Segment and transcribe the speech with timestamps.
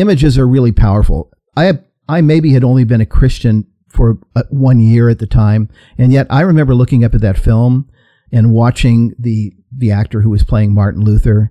[0.00, 1.30] images are really powerful.
[1.56, 5.68] I I maybe had only been a Christian for uh, one year at the time,
[5.96, 7.88] and yet I remember looking up at that film
[8.32, 11.50] and watching the the actor who was playing Martin Luther,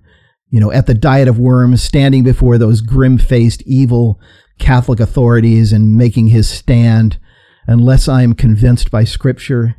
[0.50, 4.20] you know, at the Diet of Worms, standing before those grim faced, evil
[4.58, 7.18] Catholic authorities and making his stand.
[7.66, 9.76] Unless I am convinced by Scripture,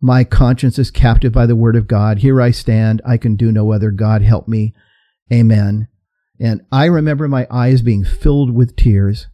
[0.00, 2.18] my conscience is captive by the word of God.
[2.18, 3.00] Here I stand.
[3.06, 3.90] I can do no other.
[3.90, 4.74] God help me.
[5.32, 5.88] Amen.
[6.40, 9.28] And I remember my eyes being filled with tears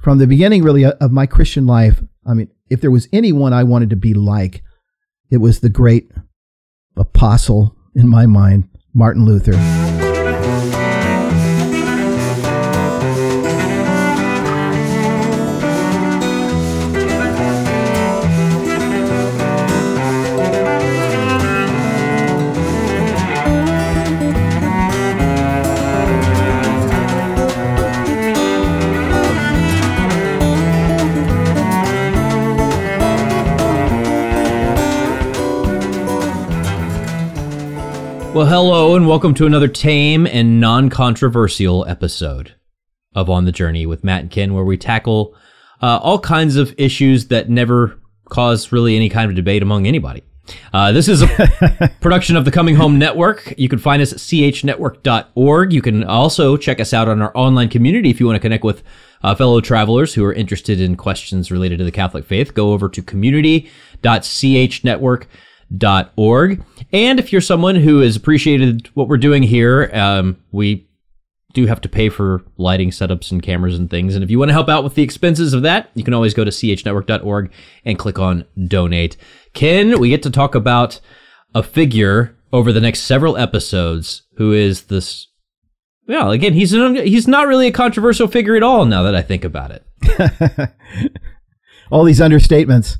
[0.00, 2.02] from the beginning, really, of my Christian life.
[2.26, 4.62] I mean, if there was anyone I wanted to be like,
[5.30, 6.10] it was the great
[6.96, 9.81] apostle in my mind, Martin Luther.
[38.34, 42.54] Well, hello, and welcome to another tame and non controversial episode
[43.14, 45.36] of On the Journey with Matt and Ken, where we tackle
[45.82, 50.22] uh, all kinds of issues that never cause really any kind of debate among anybody.
[50.72, 53.52] Uh, this is a production of the Coming Home Network.
[53.58, 55.72] You can find us at chnetwork.org.
[55.74, 58.64] You can also check us out on our online community if you want to connect
[58.64, 58.82] with
[59.22, 62.54] uh, fellow travelers who are interested in questions related to the Catholic faith.
[62.54, 65.28] Go over to community.chnetwork.org
[66.16, 66.62] org.
[66.92, 70.86] And if you're someone who has appreciated what we're doing here, um, we
[71.52, 74.14] do have to pay for lighting setups and cameras and things.
[74.14, 76.34] And if you want to help out with the expenses of that, you can always
[76.34, 77.52] go to chnetwork.org
[77.84, 79.16] and click on donate.
[79.52, 81.00] Ken, we get to talk about
[81.54, 85.28] a figure over the next several episodes who is this.
[86.08, 88.84] Well, again, he's an, he's not really a controversial figure at all.
[88.84, 89.86] Now that I think about it,
[91.90, 92.96] all these understatements.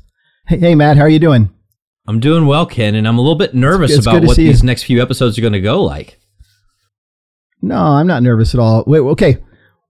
[0.47, 1.49] Hey, hey, Matt, how are you doing?
[2.05, 4.61] I'm doing well, Ken, and I'm a little bit nervous it's, it's about what these
[4.61, 4.67] you.
[4.67, 6.19] next few episodes are going to go like.
[7.61, 8.83] No, I'm not nervous at all.
[8.85, 9.37] Wait, okay.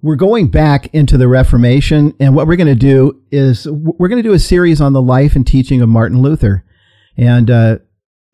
[0.03, 4.22] We're going back into the Reformation, and what we're going to do is we're going
[4.22, 6.66] to do a series on the life and teaching of Martin Luther,
[7.18, 7.78] and uh,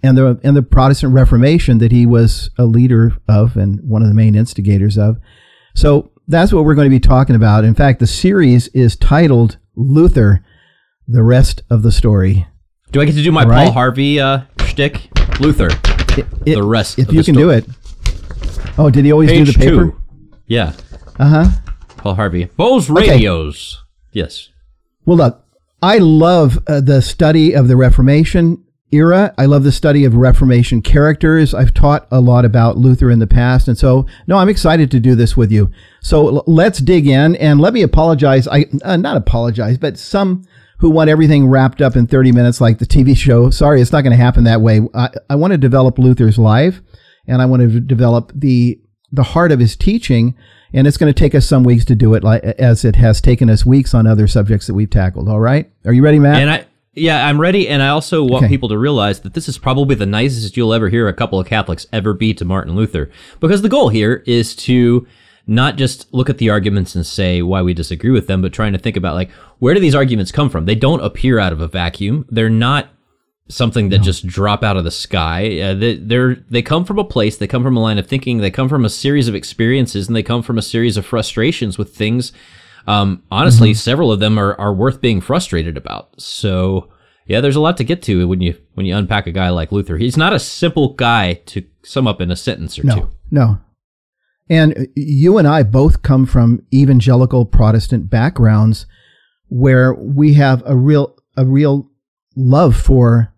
[0.01, 4.07] and the and the Protestant Reformation that he was a leader of and one of
[4.07, 5.18] the main instigators of.
[5.75, 7.63] So that's what we're going to be talking about.
[7.63, 10.44] In fact, the series is titled Luther:
[11.07, 12.47] The Rest of the Story.
[12.91, 13.66] Do I get to do my right.
[13.66, 15.09] Paul Harvey uh, shtick?
[15.39, 15.67] Luther.
[16.17, 16.97] It, it, the rest.
[16.97, 17.66] If you can do it.
[18.77, 19.91] Oh, did he always Page do the paper?
[19.91, 20.01] Two.
[20.47, 20.73] Yeah.
[21.19, 21.45] Uh huh.
[21.97, 22.45] Paul Harvey.
[22.45, 23.77] Bose radios.
[23.79, 24.19] Okay.
[24.19, 24.50] Yes.
[25.05, 25.45] Well, look,
[25.81, 29.33] I love uh, the study of the Reformation era.
[29.38, 31.53] I love the study of Reformation characters.
[31.53, 33.67] I've taught a lot about Luther in the past.
[33.67, 35.71] And so, no, I'm excited to do this with you.
[36.01, 38.47] So l- let's dig in and let me apologize.
[38.47, 40.44] I, uh, not apologize, but some
[40.79, 43.50] who want everything wrapped up in 30 minutes like the TV show.
[43.50, 44.81] Sorry, it's not going to happen that way.
[44.94, 46.81] I, I want to develop Luther's life
[47.28, 48.79] and I want to develop the
[49.12, 50.35] the heart of his teaching
[50.73, 53.22] and it's going to take us some weeks to do it like as it has
[53.22, 56.35] taken us weeks on other subjects that we've tackled all right are you ready matt
[56.35, 58.47] and i yeah i'm ready and i also want okay.
[58.47, 61.47] people to realize that this is probably the nicest you'll ever hear a couple of
[61.47, 65.07] catholics ever be to martin luther because the goal here is to
[65.47, 68.73] not just look at the arguments and say why we disagree with them, but trying
[68.73, 70.66] to think about like where do these arguments come from?
[70.66, 72.25] They don't appear out of a vacuum.
[72.29, 72.89] They're not
[73.50, 74.03] something that no.
[74.03, 75.59] just drop out of the sky.
[75.59, 77.38] Uh, they, they're they come from a place.
[77.38, 78.38] They come from a line of thinking.
[78.38, 81.77] They come from a series of experiences, and they come from a series of frustrations
[81.77, 82.31] with things.
[82.88, 83.77] Um, honestly, mm-hmm.
[83.77, 86.21] several of them are are worth being frustrated about.
[86.21, 86.89] So.
[87.25, 89.71] Yeah, there's a lot to get to when you when you unpack a guy like
[89.71, 89.97] Luther.
[89.97, 93.09] He's not a simple guy to sum up in a sentence or no, two.
[93.29, 93.59] No,
[94.50, 98.86] and you and I both come from evangelical Protestant backgrounds
[99.48, 101.90] where we have a real a real
[102.36, 103.34] love for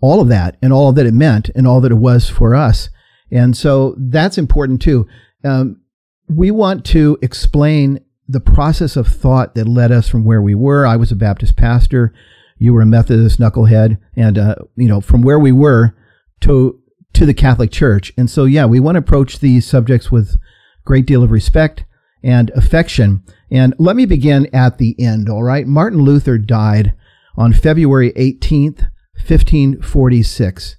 [0.00, 2.90] all of that and all that it meant and all that it was for us.
[3.30, 5.06] And so that's important too.
[5.44, 5.80] Um,
[6.28, 10.86] we want to explain the process of thought that led us from where we were.
[10.86, 12.12] I was a Baptist pastor.
[12.58, 13.98] You were a Methodist knucklehead.
[14.16, 15.94] And, uh, you know, from where we were
[16.40, 16.80] to
[17.16, 18.12] to the Catholic Church.
[18.16, 20.36] And so, yeah, we want to approach these subjects with
[20.84, 21.84] great deal of respect
[22.22, 23.22] and affection.
[23.50, 25.66] And let me begin at the end, all right?
[25.66, 26.92] Martin Luther died
[27.36, 30.76] on February 18th, 1546.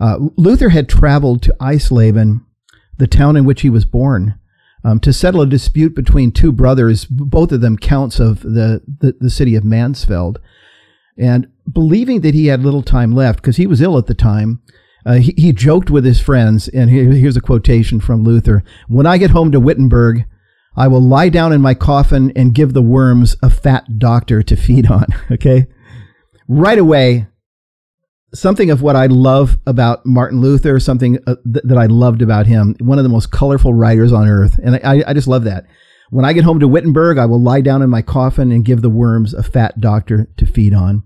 [0.00, 2.44] Uh, Luther had traveled to Eisleben,
[2.96, 4.38] the town in which he was born,
[4.82, 9.16] um, to settle a dispute between two brothers, both of them counts of the, the,
[9.20, 10.38] the city of Mansfeld.
[11.16, 14.60] And believing that he had little time left, because he was ill at the time,
[15.08, 19.06] uh, he, he, joked with his friends, and here, here's a quotation from Luther When
[19.06, 20.24] I get home to Wittenberg,
[20.76, 24.56] I will lie down in my coffin and give the worms a fat doctor to
[24.56, 25.06] feed on.
[25.32, 25.66] Okay.
[26.50, 27.26] Right away,
[28.32, 32.46] something of what I love about Martin Luther, something uh, th- that I loved about
[32.46, 34.58] him, one of the most colorful writers on earth.
[34.62, 35.66] And I, I just love that.
[36.10, 38.80] When I get home to Wittenberg, I will lie down in my coffin and give
[38.80, 41.02] the worms a fat doctor to feed on.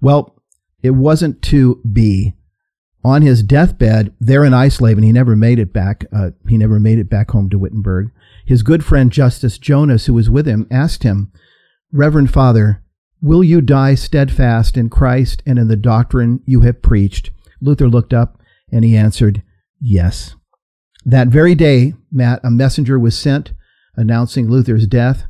[0.00, 0.34] Well,
[0.82, 2.34] it wasn't to be.
[3.02, 6.04] On his deathbed, there in Eisleben, he never made it back.
[6.12, 8.10] Uh, he never made it back home to Wittenberg.
[8.44, 11.32] His good friend Justus Jonas, who was with him, asked him,
[11.92, 12.82] Reverend Father,
[13.22, 17.30] will you die steadfast in Christ and in the doctrine you have preached?
[17.60, 19.42] Luther looked up and he answered,
[19.80, 20.34] Yes.
[21.04, 23.52] That very day, Matt, a messenger was sent
[23.96, 25.24] announcing Luther's death,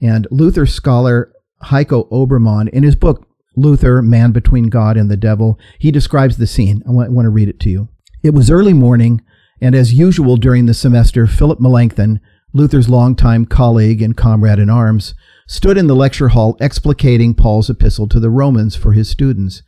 [0.00, 1.32] and Luther scholar
[1.64, 3.25] Heiko Oberman, in his book
[3.56, 6.82] Luther, Man Between God and the Devil, he describes the scene.
[6.86, 7.88] I want, want to read it to you.
[8.22, 9.22] It was early morning,
[9.60, 12.20] and as usual during the semester, Philip Melanchthon,
[12.52, 15.14] Luther's longtime colleague and comrade in arms,
[15.46, 19.62] stood in the lecture hall explicating Paul's epistle to the Romans for his students.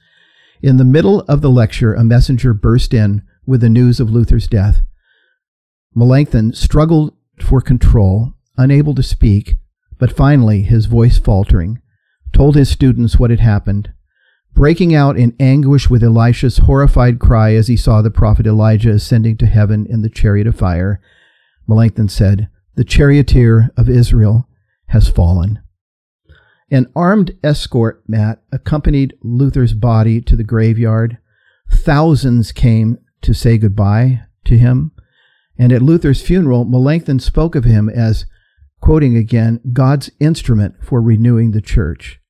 [0.63, 4.47] In the middle of the lecture, a messenger burst in with the news of Luther's
[4.47, 4.83] death.
[5.95, 9.57] Melanchthon struggled for control, unable to speak,
[9.99, 11.81] but finally, his voice faltering,
[12.33, 13.93] told his students what had happened.
[14.55, 19.37] Breaking out in anguish with Elisha's horrified cry as he saw the prophet Elijah ascending
[19.39, 21.01] to heaven in the chariot of fire,
[21.69, 24.49] Melanchthon said, The charioteer of Israel
[24.87, 25.61] has fallen.
[26.71, 31.19] An armed escort, Matt, accompanied Luther's body to the graveyard.
[31.71, 34.93] Thousands came to say goodbye to him.
[35.57, 38.27] And at Luther's funeral, Melanchthon spoke of him as,
[38.89, 42.23] quoting again, God's instrument for renewing the church.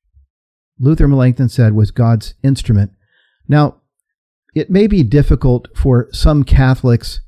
[0.77, 2.91] Luther Melanchthon said was God's instrument.
[3.47, 3.77] Now,
[4.53, 7.21] it may be difficult for some Catholics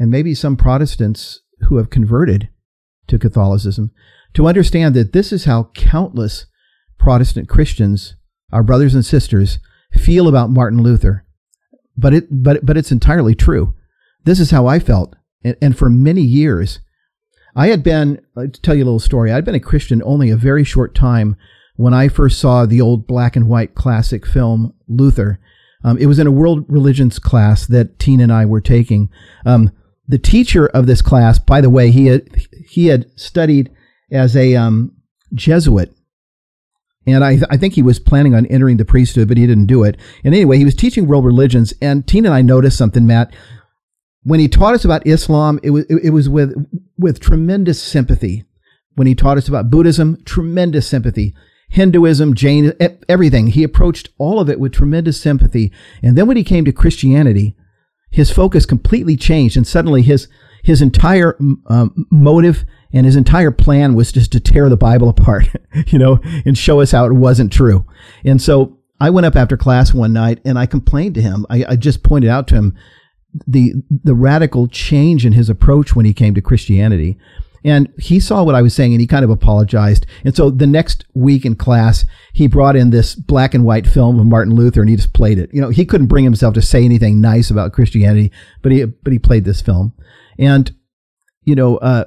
[0.00, 2.48] and maybe some Protestants who have converted
[3.06, 3.92] to Catholicism
[4.34, 6.46] to understand that this is how countless
[6.98, 8.16] Protestant Christians,
[8.50, 9.60] our brothers and sisters,
[9.92, 11.24] feel about Martin Luther.
[11.96, 13.74] But it but but it's entirely true.
[14.24, 15.14] This is how I felt.
[15.44, 16.80] And, and for many years,
[17.56, 20.36] I had been, to tell you a little story, I'd been a Christian only a
[20.36, 21.36] very short time
[21.76, 25.40] when I first saw the old black and white classic film Luther.
[25.82, 29.08] Um, it was in a world religions class that Tina and I were taking.
[29.46, 29.72] Um,
[30.06, 32.28] the teacher of this class, by the way, he had
[32.68, 33.70] he had studied
[34.10, 34.92] as a um,
[35.34, 35.94] Jesuit,
[37.06, 39.82] and I, I think he was planning on entering the priesthood, but he didn't do
[39.82, 39.96] it.
[40.24, 43.34] And anyway, he was teaching world religions, and Tina and I noticed something, Matt.
[44.22, 46.52] When he taught us about Islam, it was it was with
[46.98, 48.44] with tremendous sympathy.
[48.94, 51.34] When he taught us about Buddhism, tremendous sympathy.
[51.68, 52.72] Hinduism, Jain,
[53.08, 53.48] everything.
[53.48, 55.72] He approached all of it with tremendous sympathy.
[56.02, 57.56] And then when he came to Christianity,
[58.10, 60.28] his focus completely changed, and suddenly his
[60.62, 65.46] his entire um, motive and his entire plan was just to tear the Bible apart,
[65.88, 67.86] you know, and show us how it wasn't true.
[68.24, 71.46] And so I went up after class one night and I complained to him.
[71.50, 72.74] I, I just pointed out to him
[73.46, 77.18] the the radical change in his approach when he came to Christianity.
[77.64, 80.06] And he saw what I was saying and he kind of apologized.
[80.24, 84.20] And so the next week in class, he brought in this black and white film
[84.20, 85.50] of Martin Luther and he just played it.
[85.52, 88.30] You know, he couldn't bring himself to say anything nice about Christianity,
[88.62, 89.94] but he, but he played this film.
[90.38, 90.72] And,
[91.42, 92.04] you know, uh,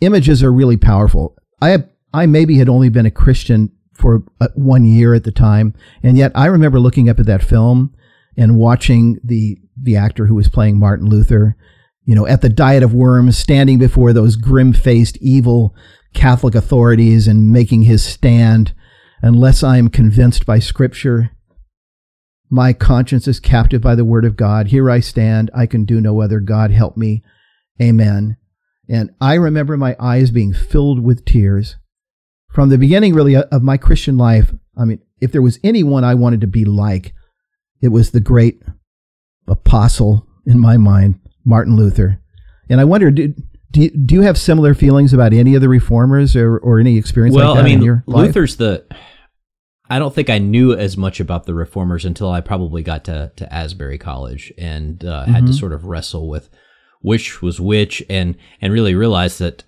[0.00, 1.36] images are really powerful.
[1.60, 5.74] I I maybe had only been a Christian for uh, one year at the time.
[6.02, 7.94] And yet I remember looking up at that film
[8.36, 11.56] and watching the, the actor who was playing Martin Luther
[12.04, 15.74] you know, at the Diet of Worms, standing before those grim faced, evil
[16.14, 18.74] Catholic authorities and making his stand.
[19.22, 21.30] Unless I am convinced by Scripture,
[22.50, 24.68] my conscience is captive by the Word of God.
[24.68, 25.50] Here I stand.
[25.54, 26.40] I can do no other.
[26.40, 27.22] God help me.
[27.80, 28.36] Amen.
[28.88, 31.76] And I remember my eyes being filled with tears.
[32.50, 36.14] From the beginning, really, of my Christian life, I mean, if there was anyone I
[36.14, 37.14] wanted to be like,
[37.80, 38.60] it was the great
[39.48, 42.20] apostle in my mind, Martin Luther.
[42.68, 43.34] And I wonder, do,
[43.70, 46.96] do you, do you have similar feelings about any of the reformers or, or any
[46.96, 48.84] experience well, like I mean, Luther's the.
[49.90, 53.30] I don't think I knew as much about the reformers until I probably got to,
[53.36, 55.32] to Asbury College and uh, mm-hmm.
[55.32, 55.58] had to mm-hmm.
[55.58, 56.48] sort of wrestle with
[57.02, 59.64] which was which and, and really realize that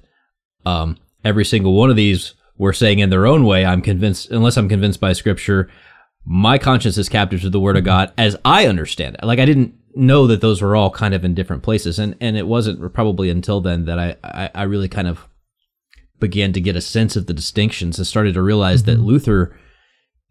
[0.65, 4.57] um, every single one of these were saying in their own way, I'm convinced, unless
[4.57, 5.69] I'm convinced by scripture,
[6.25, 9.25] my conscience is captive to the word of God as I understand it.
[9.25, 12.37] Like I didn't know that those were all kind of in different places, and and
[12.37, 15.29] it wasn't probably until then that I I, I really kind of
[16.21, 18.93] began to get a sense of the distinctions and started to realize mm-hmm.
[18.93, 19.57] that Luther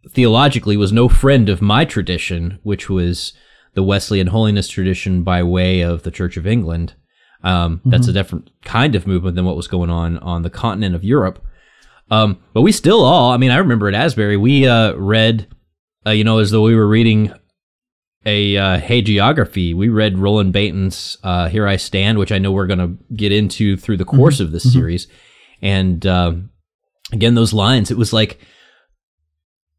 [0.09, 3.33] theologically was no friend of my tradition, which was
[3.73, 6.95] the Wesleyan holiness tradition by way of the Church of England.
[7.43, 7.89] Um, mm-hmm.
[7.89, 11.03] That's a different kind of movement than what was going on on the continent of
[11.03, 11.43] Europe.
[12.11, 15.47] Um, but we still all, I mean, I remember at Asbury, we uh, read,
[16.05, 17.33] uh, you know, as though we were reading
[18.25, 19.75] a uh, hagiography.
[19.75, 23.31] We read Roland Bainton's uh, "Here I Stand," which I know we're going to get
[23.31, 24.45] into through the course mm-hmm.
[24.45, 24.79] of this mm-hmm.
[24.79, 25.07] series.
[25.61, 26.49] And um,
[27.11, 28.39] again, those lines, it was like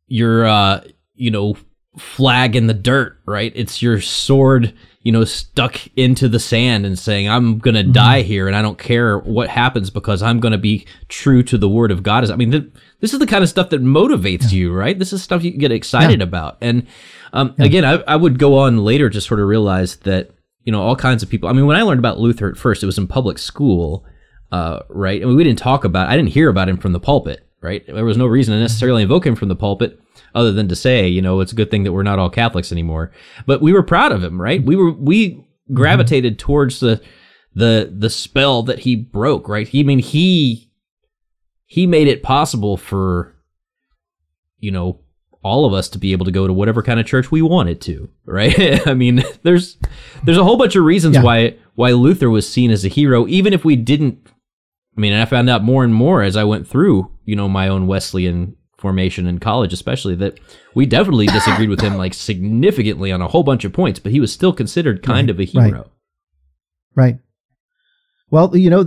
[0.07, 0.83] your, uh,
[1.15, 1.57] you know,
[1.99, 3.53] flag in the dirt, right?
[3.55, 4.75] It's your sword,
[5.05, 7.93] you know, stuck into the sand and saying, "I'm going to mm-hmm.
[7.93, 11.59] die here, and I don't care what happens because I'm going to be true to
[11.59, 14.45] the word of God." I mean, th- this is the kind of stuff that motivates
[14.45, 14.59] yeah.
[14.59, 14.99] you, right?
[14.99, 16.25] This is stuff you get excited yeah.
[16.25, 16.87] about, and
[17.35, 17.67] um, yeah.
[17.67, 20.31] Again, I, I would go on later to sort of realize that
[20.63, 21.49] you know all kinds of people.
[21.49, 24.07] I mean, when I learned about Luther at first, it was in public school,
[24.53, 25.21] uh, right?
[25.21, 26.09] I mean, we didn't talk about.
[26.09, 27.85] I didn't hear about him from the pulpit, right?
[27.87, 30.01] There was no reason to necessarily invoke him from the pulpit,
[30.35, 32.73] other than to say, you know, it's a good thing that we're not all Catholics
[32.73, 33.13] anymore.
[33.47, 34.63] But we were proud of him, right?
[34.63, 35.75] We were we mm-hmm.
[35.75, 36.47] gravitated mm-hmm.
[36.47, 37.01] towards the
[37.55, 39.69] the the spell that he broke, right?
[39.69, 40.71] He I mean he
[41.67, 43.35] he made it possible for
[44.59, 45.01] you know
[45.45, 47.81] all of us to be able to go to whatever kind of church we wanted
[47.83, 48.87] to, right?
[48.89, 49.77] I mean, there's
[50.25, 51.23] there's a whole bunch of reasons yeah.
[51.23, 54.27] why why Luther was seen as a hero, even if we didn't.
[54.97, 57.67] I mean, I found out more and more as I went through, you know, my
[57.69, 60.39] own Wesleyan formation in college, especially that
[60.75, 64.21] we definitely disagreed with him like significantly on a whole bunch of points, but he
[64.21, 65.91] was still considered kind right, of a hero.
[66.95, 67.15] Right.
[67.15, 67.19] right.
[68.31, 68.85] Well, you know,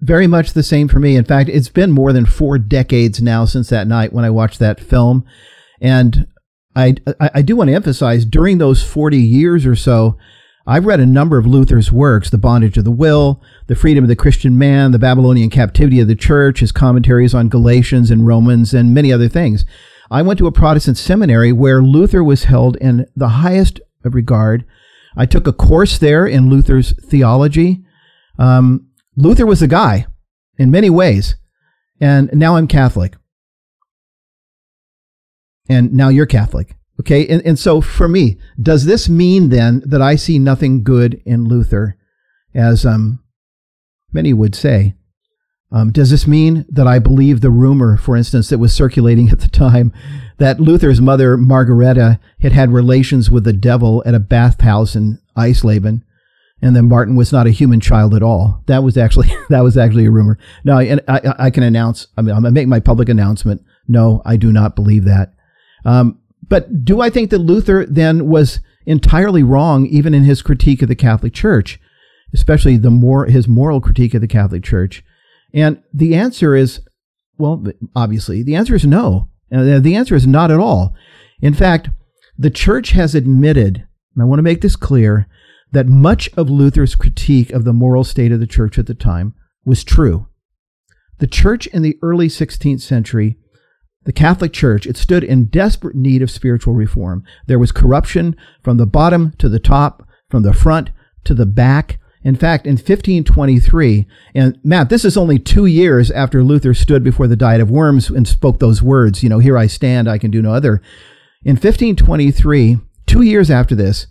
[0.00, 1.14] very much the same for me.
[1.14, 4.58] In fact, it's been more than four decades now since that night when I watched
[4.58, 5.24] that film.
[5.80, 6.26] And
[6.74, 10.18] I, I do want to emphasize during those 40 years or so,
[10.66, 14.08] I've read a number of Luther's works, The Bondage of the Will, The Freedom of
[14.08, 18.74] the Christian Man, The Babylonian Captivity of the Church, his commentaries on Galatians and Romans,
[18.74, 19.64] and many other things.
[20.10, 24.64] I went to a Protestant seminary where Luther was held in the highest regard.
[25.16, 27.84] I took a course there in Luther's theology.
[28.38, 30.06] Um, Luther was a guy
[30.58, 31.36] in many ways,
[32.00, 33.16] and now I'm Catholic
[35.68, 36.76] and now you're Catholic.
[37.00, 37.26] Okay.
[37.26, 41.44] And, and so for me, does this mean then that I see nothing good in
[41.44, 41.96] Luther,
[42.54, 43.22] as um,
[44.12, 44.94] many would say?
[45.72, 49.40] Um, does this mean that I believe the rumor, for instance, that was circulating at
[49.40, 49.92] the time
[50.38, 56.02] that Luther's mother, Margareta, had had relations with the devil at a bathhouse in Eisleben?
[56.62, 58.62] and that Martin was not a human child at all.
[58.66, 60.38] That was actually that was actually a rumor.
[60.64, 62.08] No, and I, I can announce.
[62.16, 63.62] I mean, I'm gonna make my public announcement.
[63.88, 65.34] No, I do not believe that.
[65.84, 70.82] Um, but do I think that Luther then was entirely wrong, even in his critique
[70.82, 71.80] of the Catholic Church,
[72.32, 75.04] especially the more his moral critique of the Catholic Church?
[75.52, 76.80] And the answer is,
[77.38, 79.28] well, obviously, the answer is no.
[79.52, 80.94] Uh, the answer is not at all.
[81.40, 81.90] In fact,
[82.38, 85.26] the Church has admitted, and I want to make this clear,
[85.72, 89.34] that much of Luther's critique of the moral state of the Church at the time
[89.64, 90.28] was true.
[91.18, 93.38] The Church in the early 16th century
[94.06, 97.24] the Catholic Church, it stood in desperate need of spiritual reform.
[97.48, 100.90] There was corruption from the bottom to the top, from the front
[101.24, 101.98] to the back.
[102.22, 107.26] In fact, in 1523, and Matt, this is only two years after Luther stood before
[107.26, 110.30] the Diet of Worms and spoke those words, you know, here I stand, I can
[110.30, 110.80] do no other.
[111.44, 114.06] In 1523, two years after this,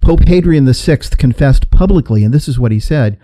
[0.00, 3.18] Pope Hadrian VI confessed publicly, and this is what he said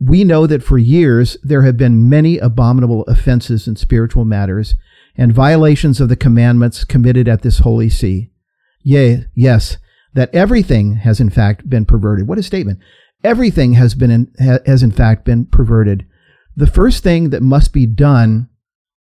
[0.00, 4.76] We know that for years there have been many abominable offenses in spiritual matters
[5.16, 8.30] and violations of the commandments committed at this holy see.
[8.82, 9.78] Yea, yes,
[10.14, 12.26] that everything has in fact been perverted.
[12.26, 12.78] What a statement.
[13.24, 14.32] Everything has been in,
[14.66, 16.06] has in fact been perverted.
[16.54, 18.48] The first thing that must be done,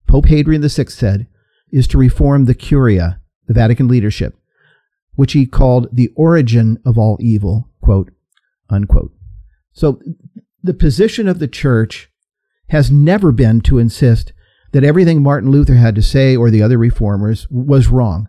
[0.07, 1.27] Pope Hadrian VI said,
[1.71, 4.37] is to reform the Curia, the Vatican leadership,
[5.15, 8.11] which he called the origin of all evil, quote,
[8.71, 9.13] unquote.
[9.73, 10.01] So
[10.63, 12.11] the position of the church
[12.69, 14.33] has never been to insist
[14.73, 18.29] that everything Martin Luther had to say or the other reformers was wrong.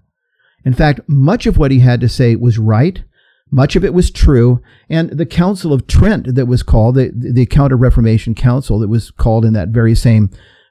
[0.65, 3.03] In fact, much of what he had to say was right.
[3.51, 4.61] Much of it was true.
[4.89, 9.11] And the Council of Trent that was called, the, the Counter Reformation Council that was
[9.11, 10.29] called in that very same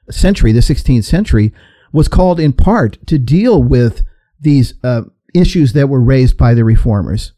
[0.09, 1.53] century, the 16th century,
[1.91, 4.03] was called in part to deal with
[4.39, 5.01] these uh,
[5.33, 7.33] issues that were raised by the reformers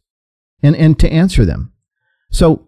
[0.62, 1.74] and, and to answer them.
[2.30, 2.68] So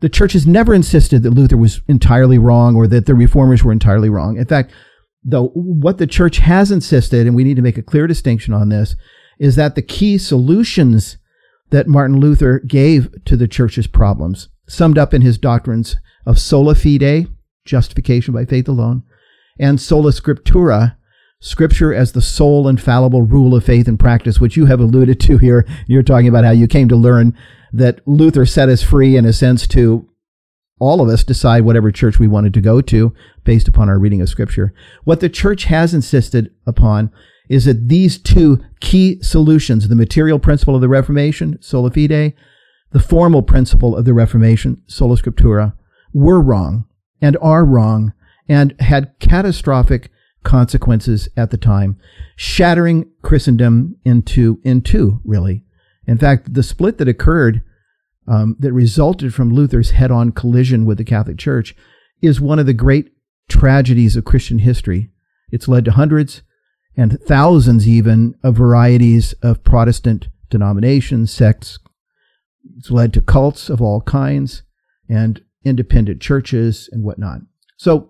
[0.00, 3.72] the church has never insisted that Luther was entirely wrong or that the reformers were
[3.72, 4.36] entirely wrong.
[4.36, 4.72] In fact,
[5.22, 8.70] though what the church has insisted, and we need to make a clear distinction on
[8.70, 8.96] this,
[9.38, 11.18] is that the key solutions
[11.70, 16.74] that Martin Luther gave to the church's problems, summed up in his doctrines of sola
[16.74, 17.28] fide,
[17.64, 19.02] justification by faith alone,
[19.58, 20.96] and sola scriptura,
[21.40, 25.38] scripture as the sole infallible rule of faith and practice, which you have alluded to
[25.38, 25.66] here.
[25.86, 27.36] You're talking about how you came to learn
[27.72, 30.08] that Luther set us free in a sense to
[30.78, 34.20] all of us decide whatever church we wanted to go to based upon our reading
[34.20, 34.72] of Scripture.
[35.04, 37.10] What the church has insisted upon
[37.48, 42.34] is that these two key solutions, the material principle of the Reformation, sola fide,
[42.92, 45.74] the formal principle of the Reformation, sola scriptura,
[46.12, 46.86] were wrong
[47.20, 48.12] and are wrong
[48.48, 50.10] and had catastrophic
[50.42, 51.98] consequences at the time,
[52.36, 55.64] shattering Christendom into in two, really.
[56.06, 57.62] In fact, the split that occurred
[58.26, 61.74] um, that resulted from Luther's head-on collision with the Catholic Church
[62.22, 63.12] is one of the great
[63.48, 65.10] tragedies of Christian history.
[65.50, 66.42] It's led to hundreds
[66.96, 71.78] and thousands even of varieties of Protestant denominations, sects.
[72.76, 74.62] It's led to cults of all kinds
[75.08, 77.40] and independent churches and whatnot.
[77.76, 78.09] So,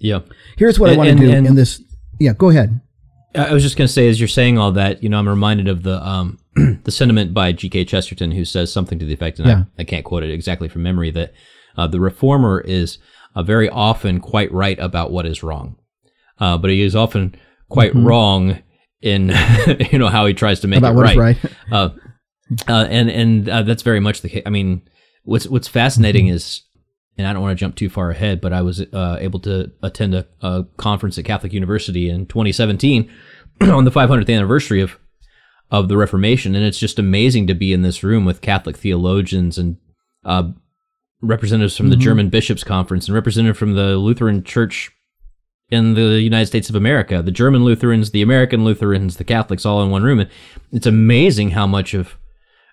[0.00, 0.20] yeah,
[0.56, 1.82] here's what and, I want to do and, in this.
[2.18, 2.80] Yeah, go ahead.
[3.34, 5.68] I was just going to say, as you're saying all that, you know, I'm reminded
[5.68, 6.38] of the um,
[6.84, 7.84] the sentiment by G.K.
[7.84, 9.64] Chesterton, who says something to the effect, and yeah.
[9.78, 11.32] I, I, can't quote it exactly from memory, that
[11.76, 12.98] uh, the reformer is
[13.36, 15.76] uh, very often quite right about what is wrong,
[16.38, 17.36] uh, but he is often
[17.68, 18.06] quite mm-hmm.
[18.06, 18.58] wrong
[19.00, 19.32] in
[19.92, 21.16] you know how he tries to make about it right.
[21.16, 21.38] right.
[21.70, 21.90] Uh,
[22.68, 24.42] uh, and and uh, that's very much the case.
[24.44, 24.82] I mean,
[25.22, 26.34] what's what's fascinating mm-hmm.
[26.34, 26.62] is,
[27.20, 30.14] and I don't want to jump too far ahead, but I was able to attend
[30.14, 33.10] a, a conference at Catholic University in 2017
[33.60, 34.98] on the 500th anniversary of
[35.70, 39.56] of the Reformation, and it's just amazing to be in this room with Catholic theologians
[39.56, 39.76] and
[40.24, 40.50] uh,
[41.22, 41.90] representatives from mm-hmm.
[41.90, 44.90] the German Bishops' Conference and representatives from the Lutheran Church
[45.70, 49.82] in the United States of America, the German Lutherans, the American Lutherans, the Catholics, all
[49.82, 50.18] in one room.
[50.18, 50.30] And
[50.72, 52.16] it's amazing how much of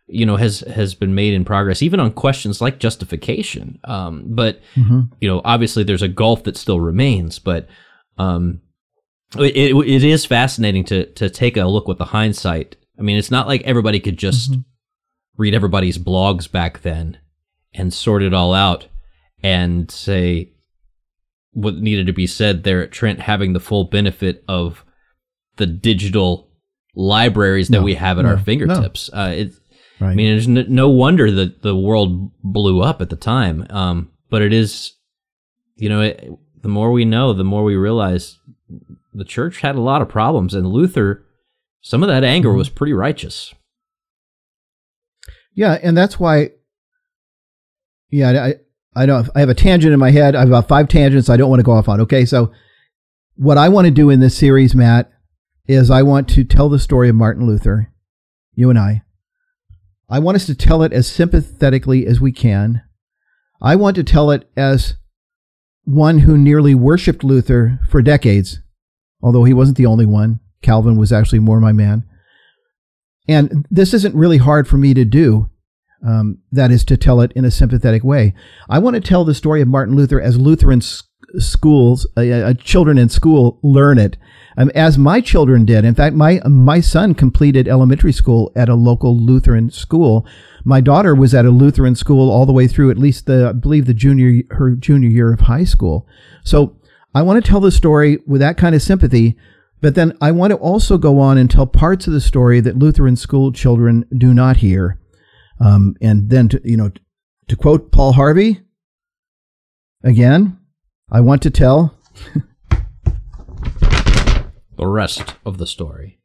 [0.08, 3.80] you know has has been made in progress, even on questions like justification.
[3.84, 5.02] Um, but mm-hmm.
[5.22, 7.40] you know, obviously, there's a gulf that still remains.
[7.40, 7.68] But
[8.18, 8.62] um,
[9.38, 13.18] it, it, it is fascinating to to take a look with the hindsight I mean,
[13.18, 14.62] it's not like everybody could just mm-hmm.
[15.38, 17.20] read everybody's blogs back then
[17.74, 18.88] and sort it all out
[19.44, 20.52] and say
[21.52, 24.84] what needed to be said there at Trent having the full benefit of
[25.58, 26.50] the digital
[26.96, 29.12] libraries that no, we have at no, our fingertips.
[29.14, 29.20] No.
[29.20, 29.53] Uh, it,
[30.00, 30.12] right.
[30.12, 33.66] I mean, there's no, no wonder that the world blew up at the time.
[33.70, 34.94] Um, but it is,
[35.75, 36.29] you know, it,
[36.62, 38.40] the more we know, the more we realize
[39.14, 41.24] the church had a lot of problems, and Luther
[41.81, 42.57] some of that anger mm-hmm.
[42.57, 43.53] was pretty righteous.
[45.53, 46.51] Yeah, and that's why.
[48.10, 48.55] Yeah, I
[48.96, 50.36] I know I have a tangent in my head.
[50.36, 52.01] I have about five tangents I don't want to go off on.
[52.01, 52.51] Okay, so
[53.36, 55.12] what I want to do in this series, Matt,
[55.68, 57.92] is I want to tell the story of Martin Luther,
[58.53, 59.03] you and I.
[60.09, 62.81] I want us to tell it as sympathetically as we can.
[63.61, 64.96] I want to tell it as
[65.83, 68.59] one who nearly worshipped Luther for decades,
[69.22, 70.39] although he wasn't the only one.
[70.61, 72.03] Calvin was actually more my man.
[73.27, 75.50] And this isn't really hard for me to do.
[76.05, 78.33] Um, that is to tell it in a sympathetic way.
[78.70, 80.81] I want to tell the story of Martin Luther as Lutheran
[81.37, 84.18] schools, uh, children in school learn it,
[84.57, 85.85] um, as my children did.
[85.85, 90.25] In fact, my my son completed elementary school at a local Lutheran school.
[90.63, 93.53] My daughter was at a Lutheran school all the way through at least the I
[93.53, 96.07] believe the junior her junior year of high school.
[96.44, 96.77] So
[97.13, 99.37] I want to tell the story with that kind of sympathy
[99.81, 102.77] but then I want to also go on and tell parts of the story that
[102.77, 105.00] Lutheran school children do not hear.
[105.59, 106.92] Um, and then, to, you know,
[107.48, 108.61] to quote Paul Harvey,
[110.03, 110.57] again,
[111.09, 111.98] I want to tell
[114.75, 116.20] the rest of the story.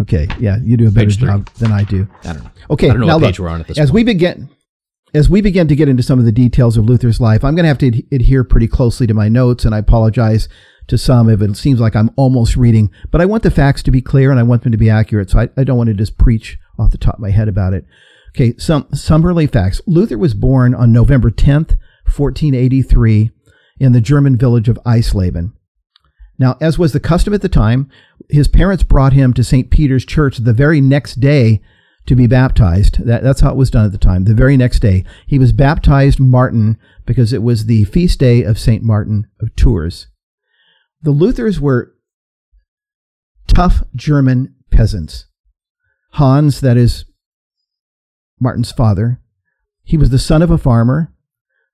[0.00, 2.06] Okay, yeah, you do a better job than I do.
[2.24, 2.50] I don't know.
[2.70, 3.94] Okay, I don't know now what page look, we're on at this as point.
[3.94, 4.50] we begin,
[5.14, 7.64] as we begin to get into some of the details of Luther's life, I'm going
[7.64, 10.48] to have to adhere pretty closely to my notes, and I apologize
[10.88, 12.90] to some if it seems like I'm almost reading.
[13.10, 15.30] But I want the facts to be clear and I want them to be accurate.
[15.30, 17.72] So I, I don't want to just preach off the top of my head about
[17.72, 17.86] it.
[18.30, 19.80] Okay, some some early facts.
[19.86, 23.30] Luther was born on November 10th, 1483,
[23.82, 25.52] in the German village of Eisleben.
[26.38, 27.90] Now, as was the custom at the time,
[28.30, 29.70] his parents brought him to St.
[29.70, 31.60] Peter's Church the very next day
[32.06, 33.04] to be baptized.
[33.04, 34.24] That, that's how it was done at the time.
[34.24, 38.58] The very next day, he was baptized Martin because it was the feast day of
[38.58, 38.84] St.
[38.84, 40.06] Martin of Tours.
[41.02, 41.92] The Luthers were
[43.48, 45.26] tough German peasants.
[46.12, 47.04] Hans, that is
[48.38, 49.20] Martin's father,
[49.82, 51.11] he was the son of a farmer.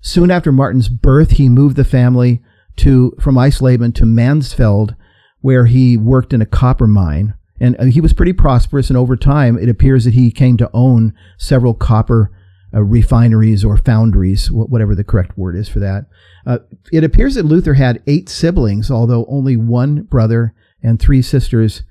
[0.00, 2.42] Soon after Martin's birth, he moved the family
[2.76, 4.96] to from Eisleben to Mansfeld,
[5.40, 7.34] where he worked in a copper mine.
[7.60, 10.70] And uh, he was pretty prosperous, and over time, it appears that he came to
[10.72, 12.30] own several copper
[12.72, 16.06] uh, refineries or foundries, whatever the correct word is for that.
[16.46, 16.58] Uh,
[16.92, 21.82] it appears that Luther had eight siblings, although only one brother and three sisters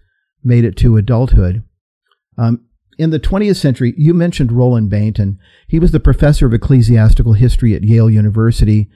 [0.44, 1.64] made it to adulthood.
[2.38, 2.64] Um,
[2.98, 5.38] in the 20th century, you mentioned Roland Bainton.
[5.68, 8.90] He was the professor of ecclesiastical history at Yale University,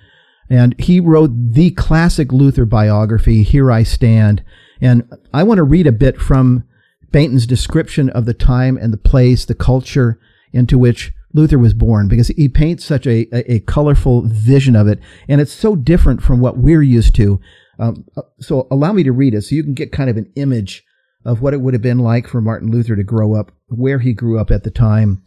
[0.49, 4.43] and he wrote the classic Luther biography, Here I Stand.
[4.81, 6.63] And I want to read a bit from
[7.11, 10.19] Bainton's description of the time and the place, the culture
[10.51, 14.87] into which Luther was born, because he paints such a, a, a colorful vision of
[14.87, 17.39] it, and it's so different from what we're used to.
[17.79, 18.05] Um,
[18.39, 20.83] so allow me to read it so you can get kind of an image
[21.23, 24.13] of what it would have been like for Martin Luther to grow up where he
[24.13, 25.23] grew up at the time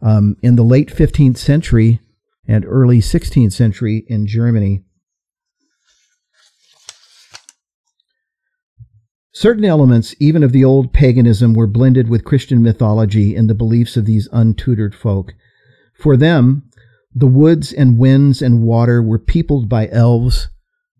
[0.00, 2.00] um, in the late 15th century
[2.46, 4.82] and early 16th century in Germany.
[9.32, 13.96] Certain elements, even of the old paganism, were blended with Christian mythology in the beliefs
[13.96, 15.34] of these untutored folk.
[15.94, 16.68] For them,
[17.14, 20.48] the woods and winds and water were peopled by elves,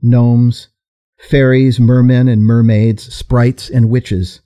[0.03, 0.69] gnomes,
[1.19, 4.41] fairies, mermen and mermaids, sprites and witches.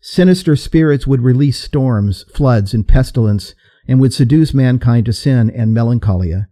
[0.00, 3.54] Sinister spirits would release storms, floods, and pestilence,
[3.86, 6.48] and would seduce mankind to sin and melancholia.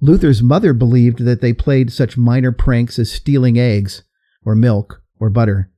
[0.00, 4.02] Luther's mother believed that they played such minor pranks as stealing eggs,
[4.44, 5.70] or milk, or butter.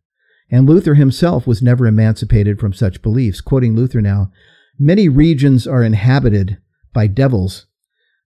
[0.50, 3.40] And Luther himself was never emancipated from such beliefs.
[3.40, 4.32] Quoting Luther now,
[4.78, 6.58] many regions are inhabited
[6.92, 7.66] by devils.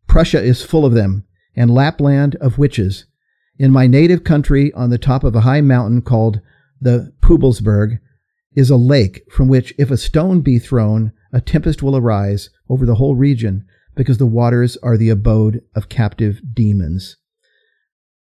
[0.06, 1.24] Prussia is full of them,
[1.56, 3.06] and Lapland of witches.
[3.58, 6.40] In my native country, on the top of a high mountain called
[6.80, 7.98] the Pubelsberg,
[8.54, 12.84] is a lake from which, if a stone be thrown, a tempest will arise over
[12.84, 17.16] the whole region, because the waters are the abode of captive demons.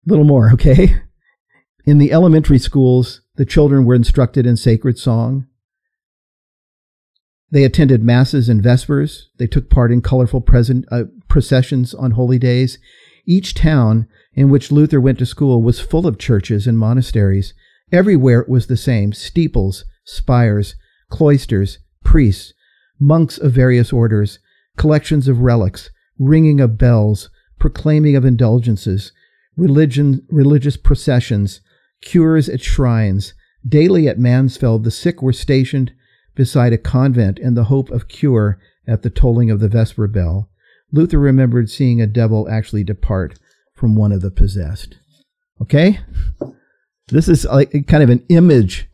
[0.06, 1.02] Little more, okay?
[1.86, 5.46] In the elementary schools, the children were instructed in sacred song.
[7.50, 9.28] They attended masses and vespers.
[9.38, 12.78] They took part in colorful present, uh, processions on holy days.
[13.26, 17.52] Each town in which Luther went to school was full of churches and monasteries.
[17.92, 20.74] Everywhere it was the same steeples, spires,
[21.10, 22.52] cloisters, priests,
[23.00, 24.38] monks of various orders,
[24.76, 29.12] collections of relics, ringing of bells, proclaiming of indulgences,
[29.56, 31.60] religion, religious processions,
[32.00, 33.34] cures at shrines.
[33.66, 35.92] Daily at Mansfeld, the sick were stationed
[36.34, 40.50] beside a convent in the hope of cure at the tolling of the vesper bell.
[40.92, 43.38] Luther remembered seeing a devil actually depart
[43.74, 44.96] from one of the possessed.
[45.60, 46.00] Okay?
[47.08, 48.88] This is like kind of an image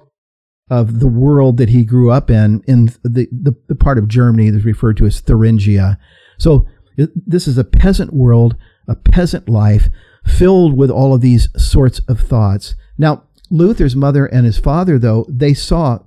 [0.71, 4.51] of the world that he grew up in, in the, the, the part of Germany
[4.51, 5.99] that's referred to as Thuringia.
[6.39, 8.57] So this is a peasant world,
[8.87, 9.89] a peasant life
[10.25, 12.77] filled with all of these sorts of thoughts.
[12.97, 15.99] Now, Luther's mother and his father, though, they saw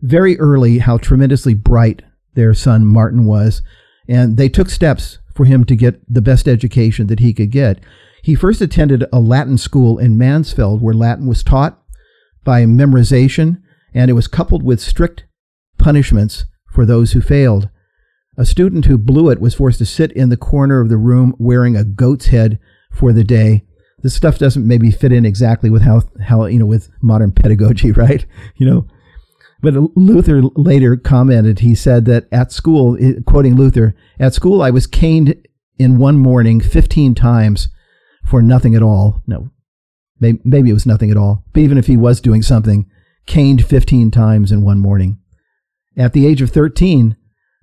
[0.00, 2.02] very early how tremendously bright
[2.34, 3.62] their son Martin was,
[4.08, 7.80] and they took steps for him to get the best education that he could get.
[8.22, 11.82] He first attended a Latin school in Mansfeld where Latin was taught
[12.42, 13.60] by memorization
[13.98, 15.24] and it was coupled with strict
[15.76, 17.68] punishments for those who failed.
[18.36, 21.34] A student who blew it was forced to sit in the corner of the room
[21.40, 22.60] wearing a goat's head
[22.92, 23.64] for the day.
[24.04, 27.90] This stuff doesn't maybe fit in exactly with how, how you know, with modern pedagogy,
[28.04, 28.24] right?
[28.54, 28.86] You know,
[29.60, 34.86] but Luther later commented, he said that at school, quoting Luther, at school I was
[34.86, 35.34] caned
[35.76, 37.66] in one morning 15 times
[38.24, 39.24] for nothing at all.
[39.26, 39.50] No,
[40.20, 41.42] maybe it was nothing at all.
[41.52, 42.88] But even if he was doing something,
[43.28, 45.18] caned 15 times in one morning.
[45.96, 47.16] At the age of 13,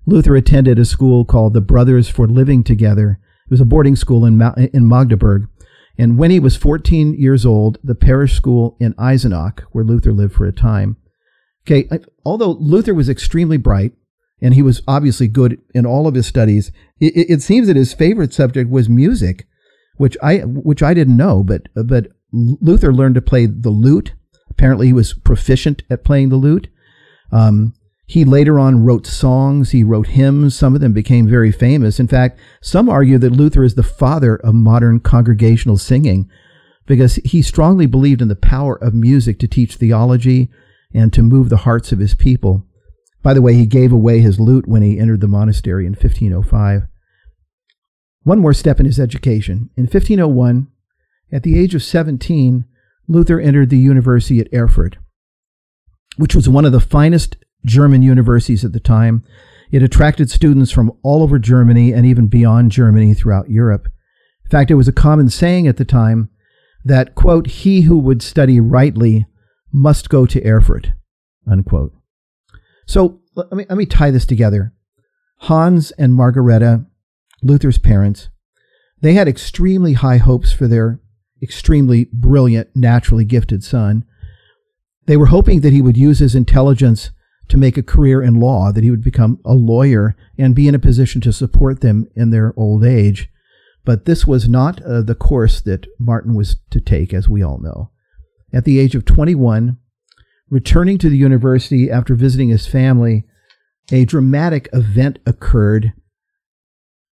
[0.06, 3.18] Luther attended a school called the Brothers for Living Together.
[3.46, 4.40] It was a boarding school in,
[4.72, 5.48] in Magdeburg.
[5.98, 10.34] And when he was 14 years old, the parish school in Eisenach, where Luther lived
[10.34, 10.96] for a time.
[11.66, 11.88] Okay,
[12.24, 13.92] although Luther was extremely bright,
[14.40, 17.92] and he was obviously good in all of his studies, it, it seems that his
[17.92, 19.46] favorite subject was music,
[19.96, 21.42] which I which I didn't know.
[21.42, 24.12] But but Luther learned to play the lute
[24.56, 26.68] Apparently, he was proficient at playing the lute.
[27.30, 27.74] Um,
[28.06, 30.56] he later on wrote songs, he wrote hymns.
[30.56, 32.00] Some of them became very famous.
[32.00, 36.30] In fact, some argue that Luther is the father of modern congregational singing
[36.86, 40.48] because he strongly believed in the power of music to teach theology
[40.94, 42.64] and to move the hearts of his people.
[43.22, 46.84] By the way, he gave away his lute when he entered the monastery in 1505.
[48.22, 49.70] One more step in his education.
[49.76, 50.68] In 1501,
[51.32, 52.64] at the age of 17,
[53.08, 54.96] Luther entered the university at Erfurt,
[56.16, 59.24] which was one of the finest German universities at the time.
[59.70, 63.88] It attracted students from all over Germany and even beyond Germany throughout Europe.
[64.44, 66.30] In fact, it was a common saying at the time
[66.84, 69.26] that, quote, he who would study rightly
[69.72, 70.92] must go to Erfurt,
[71.50, 71.92] unquote.
[72.86, 74.72] So let me, let me tie this together.
[75.40, 76.86] Hans and Margareta,
[77.42, 78.28] Luther's parents,
[79.02, 81.00] they had extremely high hopes for their
[81.42, 84.04] extremely brilliant, naturally gifted son.
[85.06, 87.10] They were hoping that he would use his intelligence
[87.48, 90.74] to make a career in law, that he would become a lawyer and be in
[90.74, 93.28] a position to support them in their old age.
[93.84, 97.58] But this was not uh, the course that Martin was to take, as we all
[97.58, 97.90] know.
[98.52, 99.78] At the age of 21,
[100.50, 103.24] returning to the university after visiting his family,
[103.92, 105.92] a dramatic event occurred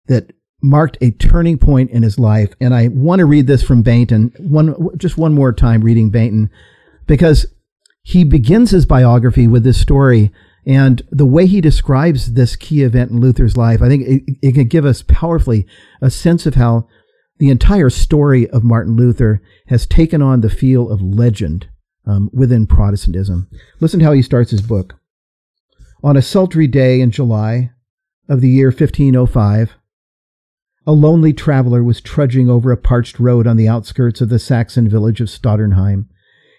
[0.07, 2.53] that marked a turning point in his life.
[2.59, 6.49] And I want to read this from Bainton, one, just one more time reading Bainton,
[7.07, 7.47] because
[8.03, 10.31] he begins his biography with this story.
[10.65, 14.51] And the way he describes this key event in Luther's life, I think it, it
[14.53, 15.65] can give us powerfully
[16.01, 16.87] a sense of how
[17.39, 21.67] the entire story of Martin Luther has taken on the feel of legend
[22.05, 23.49] um, within Protestantism.
[23.79, 24.99] Listen to how he starts his book.
[26.03, 27.71] On a sultry day in July
[28.29, 29.75] of the year 1505,
[30.87, 34.89] a lonely traveler was trudging over a parched road on the outskirts of the Saxon
[34.89, 36.07] village of Stotternheim.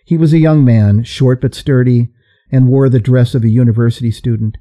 [0.05, 2.11] He was a young man, short but sturdy,
[2.51, 4.59] and wore the dress of a university student.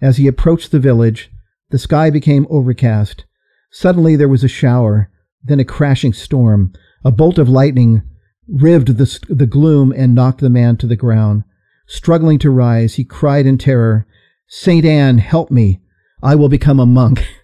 [0.00, 1.30] As he approached the village,
[1.70, 3.24] the sky became overcast.
[3.70, 5.10] Suddenly there was a shower,
[5.42, 6.72] then a crashing storm.
[7.04, 8.02] A bolt of lightning
[8.48, 11.42] rived the, the gloom and knocked the man to the ground.
[11.86, 14.06] Struggling to rise, he cried in terror,
[14.46, 15.80] Saint Anne, help me!
[16.22, 17.26] I will become a monk.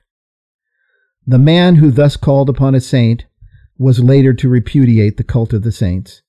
[1.29, 3.27] The man who thus called upon a saint
[3.77, 6.23] was later to repudiate the cult of the saints.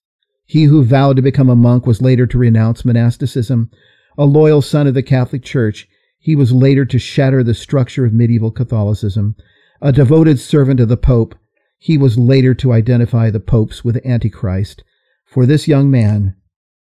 [0.46, 3.72] He who vowed to become a monk was later to renounce monasticism.
[4.18, 5.88] A loyal son of the Catholic Church,
[6.20, 9.38] he was later to shatter the structure of medieval Catholicism.
[9.82, 11.34] A devoted servant of the Pope,
[11.78, 14.84] he was later to identify the popes with Antichrist.
[15.24, 16.36] For this young man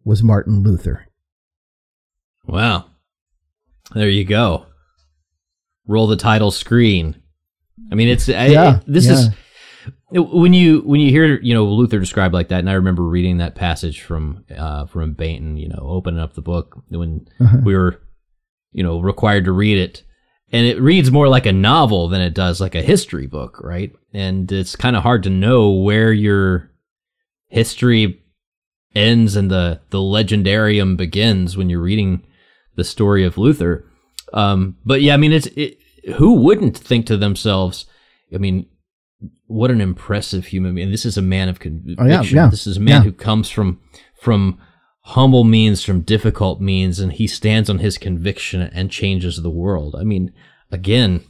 [0.05, 1.07] was Martin Luther.
[2.45, 2.91] Wow.
[3.95, 4.67] There you go.
[5.87, 7.22] Roll the title screen.
[7.93, 9.13] I mean, it's yeah, it, this yeah.
[9.13, 9.29] is
[10.11, 13.37] when you when you hear you know Luther described like that, and I remember reading
[13.39, 17.59] that passage from uh, from Bainton, you know, opening up the book when uh-huh.
[17.63, 18.01] we were
[18.73, 20.05] you know required to read it,
[20.51, 23.93] and it reads more like a novel than it does like a history book, right?
[24.15, 26.71] And it's kind of hard to know where your
[27.49, 28.23] history
[28.95, 32.25] ends and the the legendarium begins when you're reading
[32.75, 33.87] the story of Luther.
[34.33, 35.79] Um, but yeah, I mean, it's it,
[36.17, 37.87] who wouldn't think to themselves,
[38.35, 38.67] I mean,
[39.47, 40.91] what an impressive human being.
[40.91, 41.97] This is a man of conviction.
[41.99, 42.49] Oh, yeah, yeah.
[42.49, 43.03] This is a man yeah.
[43.03, 43.81] who comes from
[44.21, 44.59] from
[45.03, 49.97] humble means, from difficult means, and he stands on his conviction and changes the world.
[49.99, 50.33] I mean,
[50.71, 51.25] again,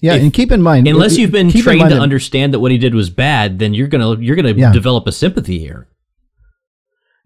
[0.00, 2.78] yeah, if, and keep in mind, unless you've been trained to understand that what he
[2.78, 4.72] did was bad, then you're gonna you're gonna yeah.
[4.72, 5.88] develop a sympathy here.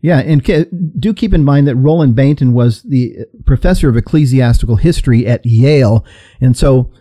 [0.05, 0.45] Yeah, and
[1.01, 6.05] do keep in mind that Roland Bainton was the professor of ecclesiastical history at Yale,
[6.43, 6.93] and so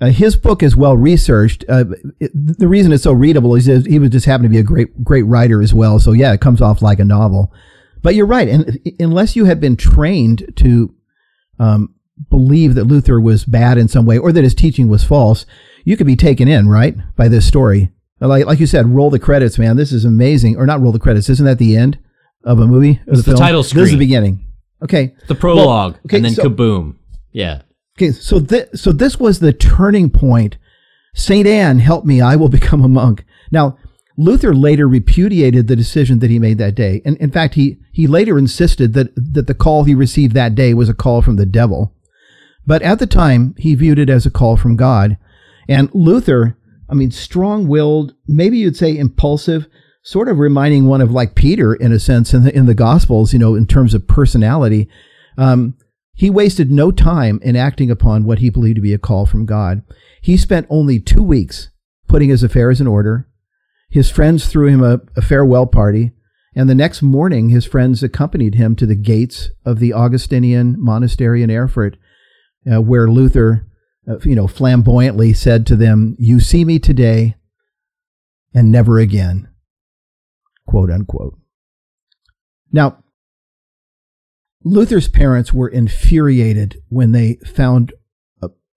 [0.00, 1.64] uh, his book is well researched.
[1.68, 1.86] Uh,
[2.20, 5.24] the reason it's so readable is he was just happened to be a great great
[5.24, 5.98] writer as well.
[5.98, 7.52] So yeah, it comes off like a novel.
[8.00, 10.94] But you're right, and unless you have been trained to
[11.58, 11.96] um,
[12.30, 15.46] believe that Luther was bad in some way or that his teaching was false,
[15.84, 17.90] you could be taken in right by this story.
[18.20, 19.76] Like like you said, roll the credits, man.
[19.76, 21.28] This is amazing, or not roll the credits.
[21.28, 21.98] Isn't that the end?
[22.44, 23.00] Of a movie?
[23.06, 23.84] Of it's the, the title screen.
[23.84, 24.46] This is the beginning.
[24.82, 25.14] Okay.
[25.28, 26.96] The prologue, well, okay, and then so, kaboom.
[27.32, 27.62] Yeah.
[27.96, 30.56] Okay, so th- so this was the turning point.
[31.14, 32.20] Saint Anne, help me!
[32.20, 33.24] I will become a monk.
[33.50, 33.76] Now,
[34.16, 38.06] Luther later repudiated the decision that he made that day, and in fact, he he
[38.06, 41.46] later insisted that that the call he received that day was a call from the
[41.46, 41.94] devil.
[42.66, 45.18] But at the time, he viewed it as a call from God.
[45.68, 46.56] And Luther,
[46.88, 49.66] I mean, strong-willed, maybe you'd say impulsive,
[50.02, 53.32] sort of reminding one of like Peter in a sense in the, in the Gospels,
[53.32, 54.88] you know, in terms of personality.
[55.38, 55.76] Um,
[56.14, 59.46] he wasted no time in acting upon what he believed to be a call from
[59.46, 59.82] God.
[60.20, 61.70] He spent only two weeks
[62.08, 63.28] putting his affairs in order.
[63.88, 66.12] His friends threw him a, a farewell party,
[66.54, 71.42] and the next morning his friends accompanied him to the gates of the Augustinian monastery
[71.42, 71.96] in Erfurt,
[72.70, 73.66] uh, where Luther,
[74.08, 77.36] uh, you know, flamboyantly said to them, "You see me today,
[78.54, 79.48] and never again."
[80.66, 81.38] Quote unquote.
[82.72, 83.02] Now,
[84.64, 87.92] Luther's parents were infuriated when they found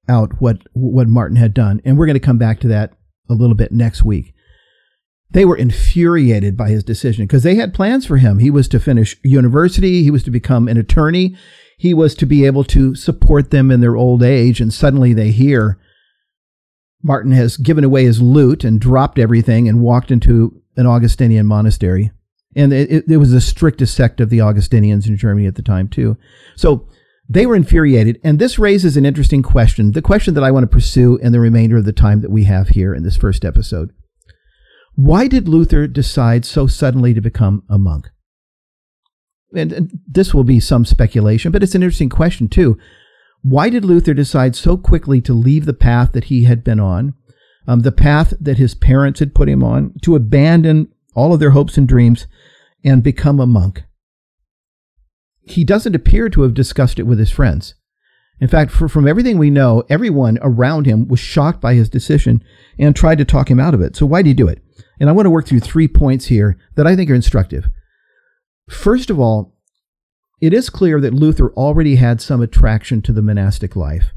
[0.07, 2.93] out what what Martin had done, and we're going to come back to that
[3.29, 4.33] a little bit next week.
[5.31, 8.39] They were infuriated by his decision because they had plans for him.
[8.39, 11.35] He was to finish university, he was to become an attorney,
[11.77, 15.31] he was to be able to support them in their old age, and suddenly they
[15.31, 15.79] hear
[17.03, 22.11] Martin has given away his lute and dropped everything and walked into an Augustinian monastery.
[22.55, 25.87] And it, it was the strictest sect of the Augustinians in Germany at the time,
[25.89, 26.17] too.
[26.55, 26.87] So
[27.27, 28.19] they were infuriated.
[28.23, 31.39] And this raises an interesting question, the question that I want to pursue in the
[31.39, 33.91] remainder of the time that we have here in this first episode.
[34.93, 38.07] Why did Luther decide so suddenly to become a monk?
[39.55, 42.77] and, and this will be some speculation, but it's an interesting question too.
[43.41, 47.13] Why did Luther decide so quickly to leave the path that he had been on,
[47.67, 51.51] um, the path that his parents had put him on, to abandon all of their
[51.51, 52.27] hopes and dreams
[52.83, 53.83] and become a monk?
[55.41, 57.75] He doesn't appear to have discussed it with his friends.
[58.39, 62.43] In fact, for, from everything we know, everyone around him was shocked by his decision
[62.77, 63.95] and tried to talk him out of it.
[63.95, 64.61] So why did he do it?
[64.99, 67.69] And I want to work through three points here that I think are instructive.
[68.69, 69.55] First of all,
[70.41, 74.13] it is clear that Luther already had some attraction to the monastic life.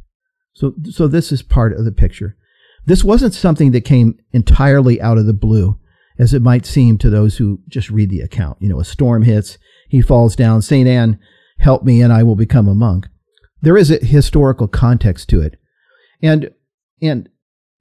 [0.53, 2.37] So, so this is part of the picture.
[2.87, 5.79] This wasn't something that came entirely out of the blue,
[6.19, 8.59] as it might seem to those who just read the account.
[8.61, 10.89] You know, a storm hits, he falls down, St.
[10.89, 11.19] Anne,
[11.59, 13.09] help me and I will become a monk.
[13.61, 15.59] There is a historical context to it.
[16.23, 16.51] And,
[17.03, 17.29] and,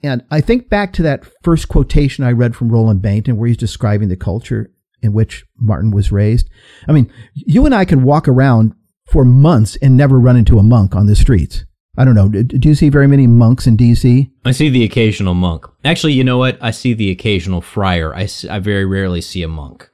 [0.03, 3.57] and I think back to that first quotation I read from Roland Bainton where he's
[3.57, 6.49] describing the culture in which Martin was raised.
[6.87, 8.73] I mean, you and I can walk around
[9.05, 11.65] for months and never run into a monk on the streets.
[11.97, 12.29] I don't know.
[12.29, 14.29] Do you see very many monks in DC?
[14.45, 15.65] I see the occasional monk.
[15.83, 16.57] Actually, you know what?
[16.61, 18.13] I see the occasional friar.
[18.13, 19.89] I, see, I very rarely see a monk.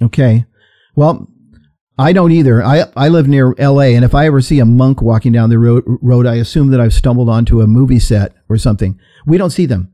[0.00, 0.44] Okay.
[0.94, 1.28] Well,
[1.98, 2.62] I don't either.
[2.62, 5.58] I, I live near LA, and if I ever see a monk walking down the
[5.58, 8.98] road, road, I assume that I've stumbled onto a movie set or something.
[9.26, 9.92] We don't see them.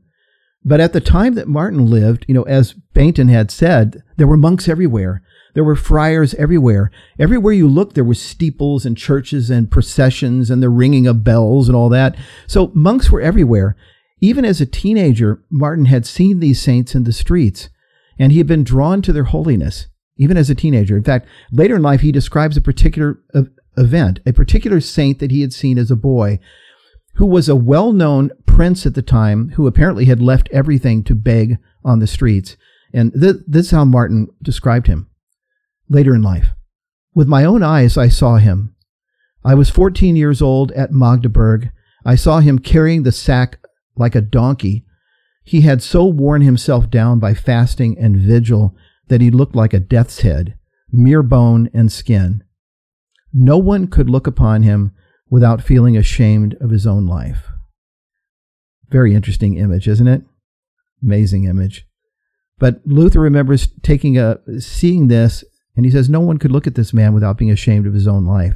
[0.63, 4.37] But at the time that Martin lived, you know, as Bainton had said, there were
[4.37, 5.23] monks everywhere.
[5.53, 6.91] There were friars everywhere.
[7.19, 11.67] Everywhere you looked, there were steeples and churches and processions and the ringing of bells
[11.67, 12.15] and all that.
[12.47, 13.75] So monks were everywhere.
[14.21, 17.69] Even as a teenager, Martin had seen these saints in the streets,
[18.19, 19.87] and he had been drawn to their holiness,
[20.17, 20.95] even as a teenager.
[20.95, 23.19] In fact, later in life, he describes a particular
[23.77, 26.39] event, a particular saint that he had seen as a boy
[27.15, 31.15] who was a well known prince at the time who apparently had left everything to
[31.15, 32.55] beg on the streets.
[32.93, 35.10] And th- this is how Martin described him
[35.91, 36.49] later in life.
[37.13, 38.73] With my own eyes, I saw him.
[39.43, 41.71] I was 14 years old at Magdeburg.
[42.05, 43.59] I saw him carrying the sack
[43.95, 44.85] like a donkey.
[45.43, 48.75] He had so worn himself down by fasting and vigil
[49.07, 50.55] that he looked like a death's head,
[50.91, 52.43] mere bone and skin.
[53.33, 54.93] No one could look upon him
[55.29, 57.47] without feeling ashamed of his own life.
[58.89, 60.23] Very interesting image, isn't it?
[61.03, 61.87] Amazing image.
[62.59, 65.43] But Luther remembers taking a seeing this
[65.75, 68.07] and he says no one could look at this man without being ashamed of his
[68.07, 68.55] own life.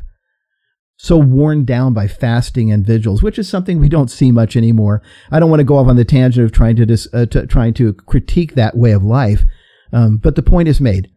[0.97, 5.01] So worn down by fasting and vigils, which is something we don't see much anymore.
[5.29, 7.45] I don't want to go off on the tangent of trying to, dis, uh, to
[7.47, 9.43] trying to critique that way of life,
[9.91, 11.11] um, but the point is made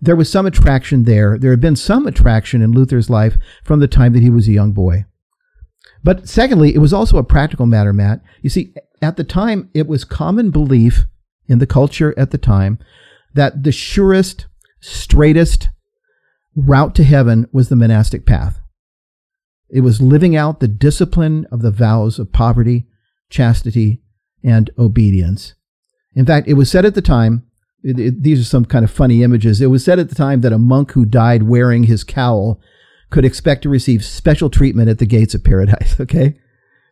[0.00, 1.38] there was some attraction there.
[1.38, 4.52] There had been some attraction in Luther's life from the time that he was a
[4.52, 5.04] young boy.
[6.04, 8.20] But secondly, it was also a practical matter, Matt.
[8.42, 11.06] You see, at the time, it was common belief
[11.48, 12.78] in the culture at the time
[13.34, 14.46] that the surest,
[14.80, 15.68] straightest
[16.54, 18.60] route to heaven was the monastic path.
[19.70, 22.86] It was living out the discipline of the vows of poverty,
[23.28, 24.02] chastity,
[24.42, 25.54] and obedience.
[26.14, 27.48] In fact, it was said at the time
[27.82, 29.60] it, it, these are some kind of funny images.
[29.60, 32.60] It was said at the time that a monk who died wearing his cowl
[33.10, 35.96] could expect to receive special treatment at the gates of paradise.
[36.00, 36.38] Okay,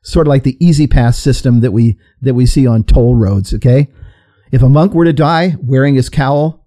[0.03, 3.55] sort of like the E-ZPass system that we that we see on toll roads.
[3.55, 3.89] Okay,
[4.53, 6.67] if a monk were to die wearing his cowl,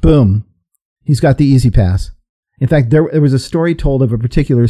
[0.00, 0.45] boom,
[1.06, 2.10] he's got the E-ZPass.
[2.58, 4.66] In fact, there, there was a story told of a particular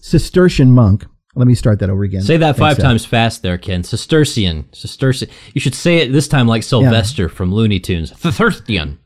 [0.00, 2.22] Cistercian monk let me start that over again.
[2.22, 3.84] Say that five times fast there, Ken.
[3.84, 4.68] Cistercian.
[4.72, 5.28] Cistercian.
[5.54, 7.28] You should say it this time like Sylvester yeah.
[7.28, 8.12] from Looney Tunes.
[8.18, 8.98] Cistercian.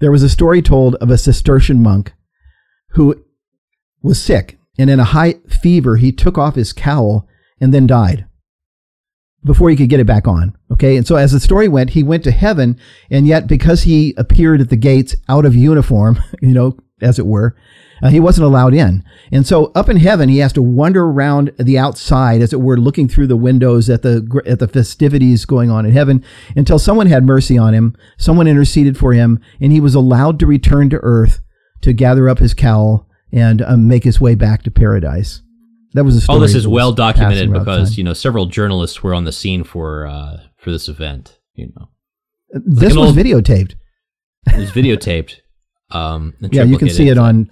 [0.00, 2.12] There was a story told of a Cistercian monk
[2.90, 3.24] who
[4.02, 7.26] was sick, and in a high fever, he took off his cowl
[7.58, 8.26] and then died
[9.44, 10.56] before he could get it back on.
[10.72, 10.96] Okay.
[10.96, 12.78] And so as the story went, he went to heaven,
[13.10, 17.26] and yet because he appeared at the gates out of uniform, you know, as it
[17.26, 17.56] were,
[18.02, 19.04] uh, he wasn't allowed in.
[19.30, 22.76] And so up in heaven, he has to wander around the outside, as it were,
[22.76, 26.24] looking through the windows at the at the festivities going on in heaven,
[26.56, 27.96] until someone had mercy on him.
[28.18, 31.40] Someone interceded for him, and he was allowed to return to earth
[31.82, 35.42] to gather up his cowl and um, make his way back to paradise.
[35.94, 36.34] That was a story.
[36.34, 40.06] All this is well documented because you know several journalists were on the scene for
[40.06, 41.38] uh, for this event.
[41.54, 41.88] You know,
[42.52, 43.74] this was old, videotaped.
[44.48, 45.36] It was videotaped.
[45.90, 47.48] Um, yeah, you can see it on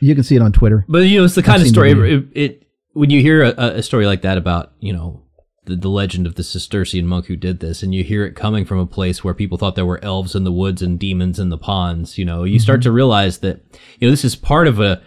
[0.00, 0.86] you can see it on Twitter.
[0.88, 2.62] But you know, it's the kind I've of story it, it,
[2.92, 5.24] when you hear a, a, story like that about you know
[5.66, 8.64] the, the legend of the Cistercian monk who did this, and you hear it coming
[8.64, 11.50] from a place where people thought there were elves in the woods and demons in
[11.50, 12.16] the ponds.
[12.16, 12.62] You know, you mm-hmm.
[12.62, 13.60] start to realize that
[13.98, 15.02] you know this is part of a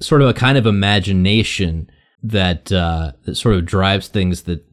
[0.00, 1.90] sort of a kind of imagination
[2.22, 4.64] that uh, that sort of drives things that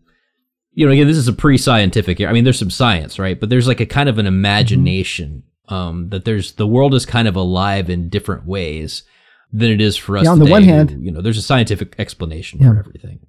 [0.76, 2.20] you know, again, this is a pre-scientific.
[2.22, 3.40] I mean, there's some science, right?
[3.40, 7.28] But there's like a kind of an imagination um, that there's the world is kind
[7.28, 9.04] of alive in different ways
[9.52, 10.26] than it is for us.
[10.26, 12.72] Yeah, on today, the one hand, you know, there's a scientific explanation yeah.
[12.72, 13.20] for everything.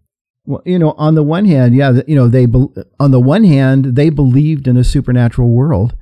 [0.46, 2.46] Well, you know, on the one hand, yeah, you know, they
[2.98, 5.94] on the one hand they believed in a supernatural world,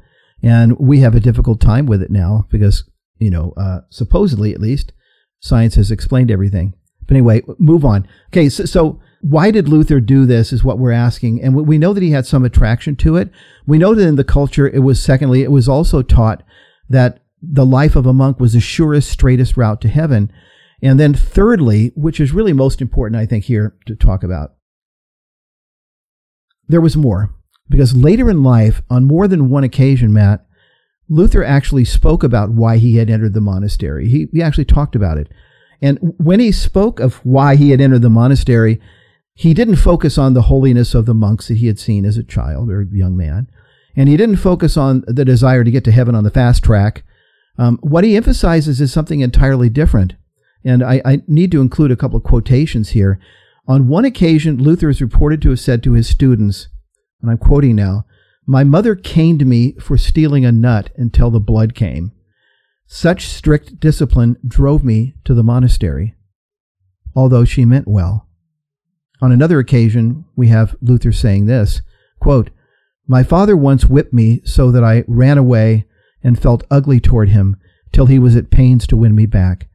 [0.42, 2.84] and we have a difficult time with it now because
[3.18, 4.92] you know, uh, supposedly at least,
[5.38, 6.74] science has explained everything.
[7.06, 8.06] But anyway, move on.
[8.28, 11.42] Okay, so, so why did Luther do this is what we're asking.
[11.42, 13.30] And we know that he had some attraction to it.
[13.66, 16.42] We know that in the culture, it was secondly, it was also taught
[16.88, 20.32] that the life of a monk was the surest, straightest route to heaven.
[20.82, 24.54] And then thirdly, which is really most important, I think, here to talk about,
[26.66, 27.32] there was more.
[27.68, 30.44] Because later in life, on more than one occasion, Matt,
[31.08, 34.08] Luther actually spoke about why he had entered the monastery.
[34.08, 35.28] He, he actually talked about it.
[35.82, 38.80] And when he spoke of why he had entered the monastery,
[39.34, 42.22] he didn't focus on the holiness of the monks that he had seen as a
[42.22, 43.48] child or young man.
[43.96, 47.02] And he didn't focus on the desire to get to heaven on the fast track.
[47.58, 50.14] Um, what he emphasizes is something entirely different.
[50.64, 53.18] And I, I need to include a couple of quotations here.
[53.66, 56.68] On one occasion, Luther is reported to have said to his students,
[57.20, 58.06] and I'm quoting now,
[58.46, 62.12] My mother caned me for stealing a nut until the blood came.
[62.86, 66.14] Such strict discipline drove me to the monastery,
[67.14, 68.28] although she meant well.
[69.20, 71.82] On another occasion, we have Luther saying this
[72.20, 72.50] quote,
[73.06, 75.86] My father once whipped me so that I ran away
[76.22, 77.56] and felt ugly toward him
[77.92, 79.68] till he was at pains to win me back.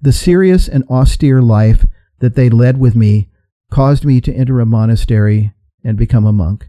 [0.00, 1.84] The serious and austere life
[2.20, 3.28] that they led with me
[3.70, 5.52] caused me to enter a monastery
[5.84, 6.68] and become a monk.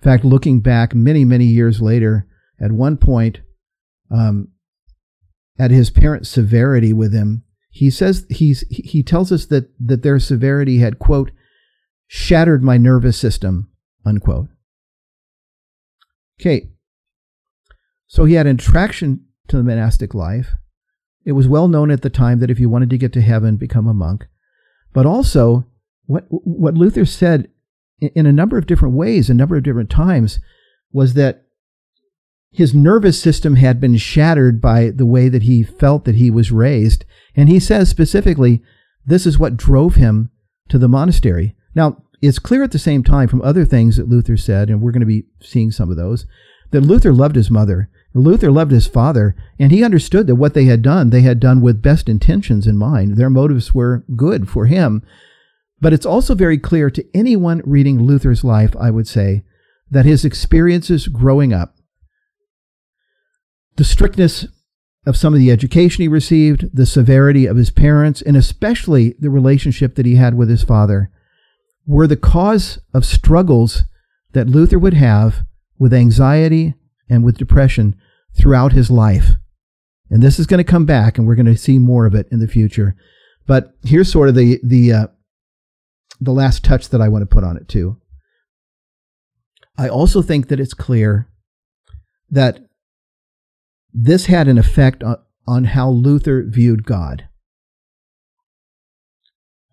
[0.00, 2.26] In fact, looking back many, many years later,
[2.60, 3.40] at one point,
[4.10, 4.48] um,
[5.58, 10.18] at his parents' severity with him, he says he's he tells us that that their
[10.18, 11.30] severity had quote
[12.06, 13.68] shattered my nervous system
[14.04, 14.48] unquote.
[16.40, 16.70] Okay.
[18.06, 20.52] So he had an attraction to the monastic life.
[21.24, 23.56] It was well known at the time that if you wanted to get to heaven,
[23.56, 24.26] become a monk.
[24.92, 25.66] But also,
[26.06, 27.50] what what Luther said
[28.00, 30.38] in a number of different ways, a number of different times,
[30.92, 31.45] was that
[32.56, 36.50] his nervous system had been shattered by the way that he felt that he was
[36.50, 37.04] raised.
[37.34, 38.62] And he says specifically,
[39.04, 40.30] this is what drove him
[40.70, 41.54] to the monastery.
[41.74, 44.92] Now, it's clear at the same time from other things that Luther said, and we're
[44.92, 46.24] going to be seeing some of those,
[46.70, 47.90] that Luther loved his mother.
[48.14, 51.60] Luther loved his father, and he understood that what they had done, they had done
[51.60, 53.18] with best intentions in mind.
[53.18, 55.02] Their motives were good for him.
[55.78, 59.44] But it's also very clear to anyone reading Luther's life, I would say,
[59.90, 61.75] that his experiences growing up
[63.76, 64.46] the strictness
[65.06, 69.30] of some of the education he received, the severity of his parents, and especially the
[69.30, 71.10] relationship that he had with his father,
[71.86, 73.84] were the cause of struggles
[74.32, 75.46] that Luther would have
[75.78, 76.74] with anxiety
[77.08, 77.94] and with depression
[78.36, 79.30] throughout his life.
[80.10, 82.28] And this is going to come back, and we're going to see more of it
[82.30, 82.96] in the future.
[83.46, 85.06] But here's sort of the the uh,
[86.20, 88.00] the last touch that I want to put on it too.
[89.78, 91.28] I also think that it's clear
[92.30, 92.65] that
[93.98, 95.16] this had an effect on,
[95.48, 97.28] on how Luther viewed God.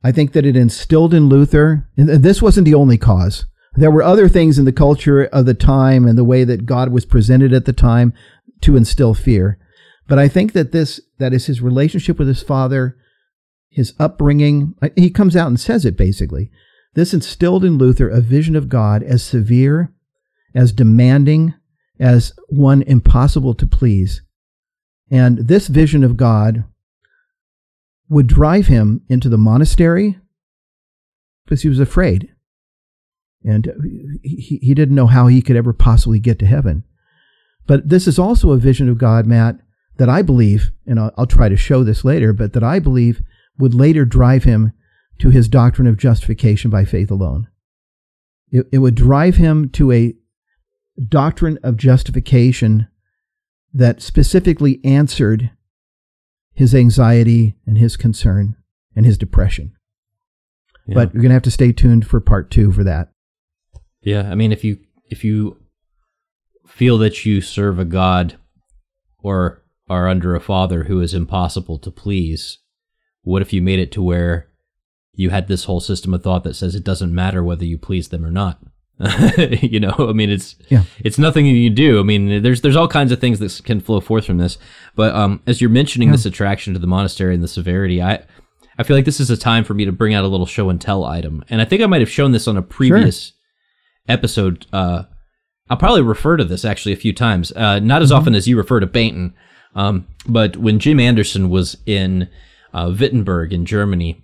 [0.02, 3.46] I think that it instilled in Luther, and this wasn't the only cause.
[3.76, 6.90] There were other things in the culture of the time and the way that God
[6.90, 8.14] was presented at the time
[8.62, 9.60] to instill fear.
[10.08, 12.98] But I think that this, that is his relationship with his father,
[13.70, 14.76] his upbringing.
[14.96, 16.52] He comes out and says it basically.
[16.94, 19.92] This instilled in Luther a vision of God as severe,
[20.54, 21.56] as demanding,
[22.00, 24.22] as one impossible to please.
[25.12, 26.64] And this vision of God
[28.10, 30.20] would drive him into the monastery
[31.46, 32.30] because he was afraid.
[33.44, 36.84] And he, he didn't know how he could ever possibly get to heaven.
[37.66, 39.58] But this is also a vision of God, Matt,
[39.98, 43.22] that I believe, and I'll, I'll try to show this later, but that I believe
[43.58, 44.74] would later drive him
[45.20, 47.48] to his doctrine of justification by faith alone.
[48.52, 50.16] It, it would drive him to a
[51.08, 52.88] doctrine of justification
[53.74, 55.52] that specifically answered
[56.54, 58.56] his anxiety and his concern
[58.96, 59.76] and his depression.
[60.86, 60.96] Yeah.
[60.96, 63.10] But you're going to have to stay tuned for part 2 for that.
[64.02, 65.58] Yeah, I mean if you if you
[66.68, 68.38] feel that you serve a god
[69.20, 72.60] or are under a father who is impossible to please,
[73.22, 74.50] what if you made it to where
[75.14, 78.10] you had this whole system of thought that says it doesn't matter whether you please
[78.10, 78.60] them or not?
[79.62, 80.84] you know, I mean, it's yeah.
[81.04, 82.00] it's nothing you do.
[82.00, 84.58] I mean, there's there's all kinds of things that can flow forth from this.
[84.96, 86.14] But um, as you're mentioning yeah.
[86.14, 88.24] this attraction to the monastery and the severity, I
[88.78, 90.70] I feel like this is a time for me to bring out a little show
[90.70, 91.44] and tell item.
[91.50, 93.34] And I think I might have shown this on a previous sure.
[94.08, 95.04] episode, uh,
[95.70, 98.20] I'll probably refer to this actually a few times, uh, not as mm-hmm.
[98.20, 99.34] often as you refer to Bainton,
[99.76, 102.30] um, but when Jim Anderson was in
[102.74, 104.24] uh, Wittenberg in Germany,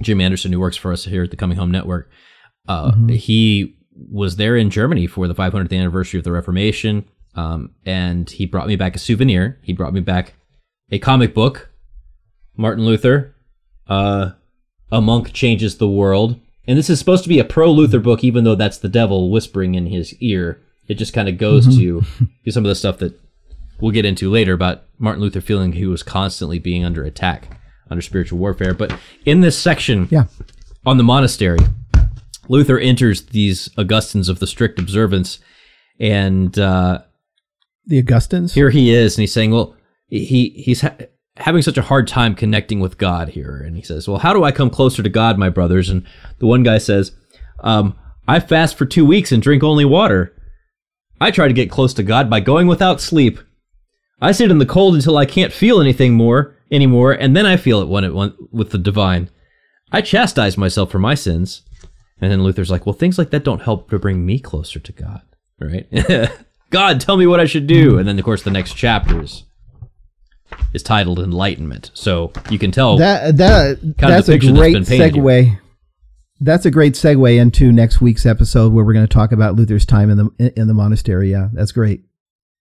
[0.00, 2.10] Jim Anderson, who works for us here at the Coming Home Network,
[2.68, 3.08] uh, mm-hmm.
[3.08, 8.46] he was there in Germany for the 500th anniversary of the Reformation, um, and he
[8.46, 9.58] brought me back a souvenir.
[9.62, 10.34] He brought me back
[10.90, 11.70] a comic book,
[12.56, 13.34] Martin Luther,
[13.88, 14.32] uh,
[14.90, 16.38] A Monk Changes the World.
[16.66, 19.30] And this is supposed to be a pro Luther book, even though that's the devil
[19.30, 20.60] whispering in his ear.
[20.86, 22.24] It just kind of goes mm-hmm.
[22.44, 23.18] to some of the stuff that
[23.80, 27.56] we'll get into later about Martin Luther feeling he was constantly being under attack,
[27.90, 28.74] under spiritual warfare.
[28.74, 30.24] But in this section yeah.
[30.86, 31.58] on the monastery,
[32.52, 35.38] Luther enters these Augustines of the strict observance,
[35.98, 37.00] and uh,
[37.86, 38.52] the Augustines.
[38.52, 39.74] Here he is, and he's saying, "Well,
[40.08, 40.94] he he's ha-
[41.38, 44.44] having such a hard time connecting with God here." And he says, "Well, how do
[44.44, 46.04] I come closer to God, my brothers?" And
[46.40, 47.12] the one guy says,
[47.60, 47.98] um,
[48.28, 50.36] "I fast for two weeks and drink only water.
[51.22, 53.38] I try to get close to God by going without sleep.
[54.20, 57.56] I sit in the cold until I can't feel anything more anymore, and then I
[57.56, 59.30] feel it when it went with the divine.
[59.90, 61.62] I chastise myself for my sins."
[62.22, 64.92] And then Luther's like, well, things like that don't help to bring me closer to
[64.92, 65.22] God,
[65.58, 65.88] right?
[66.70, 67.98] God, tell me what I should do.
[67.98, 69.44] And then, of course, the next chapters
[70.72, 71.90] is titled Enlightenment.
[71.94, 75.44] So you can tell that that that's a great that's segue.
[75.44, 75.60] Here.
[76.40, 79.84] That's a great segue into next week's episode where we're going to talk about Luther's
[79.84, 81.32] time in the in the monastery.
[81.32, 82.04] Yeah, that's great.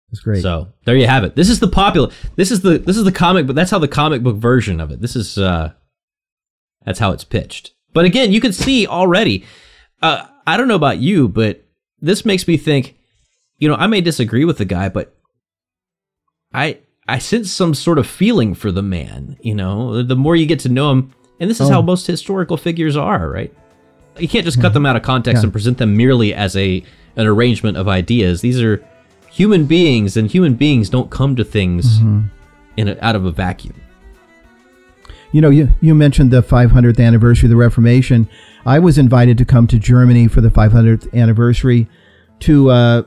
[0.09, 0.41] That's great.
[0.41, 1.35] So there you have it.
[1.35, 2.09] This is the popular.
[2.35, 4.89] This is the this is the comic, but that's how the comic book version of
[4.89, 5.01] it.
[5.01, 5.73] This is uh,
[6.83, 7.73] that's how it's pitched.
[7.93, 9.45] But again, you can see already.
[10.01, 11.63] Uh, I don't know about you, but
[11.99, 12.97] this makes me think.
[13.57, 15.15] You know, I may disagree with the guy, but
[16.53, 19.37] I I sense some sort of feeling for the man.
[19.41, 21.73] You know, the more you get to know him, and this is oh.
[21.73, 23.53] how most historical figures are, right?
[24.17, 24.63] You can't just yeah.
[24.63, 25.45] cut them out of context yeah.
[25.45, 26.83] and present them merely as a
[27.15, 28.41] an arrangement of ideas.
[28.41, 28.83] These are
[29.29, 32.27] human beings, and human beings don't come to things mm-hmm.
[32.77, 33.75] in a, out of a vacuum.
[35.31, 38.27] You know, you, you mentioned the 500th anniversary of the Reformation.
[38.65, 41.87] I was invited to come to Germany for the 500th anniversary
[42.41, 43.03] to uh,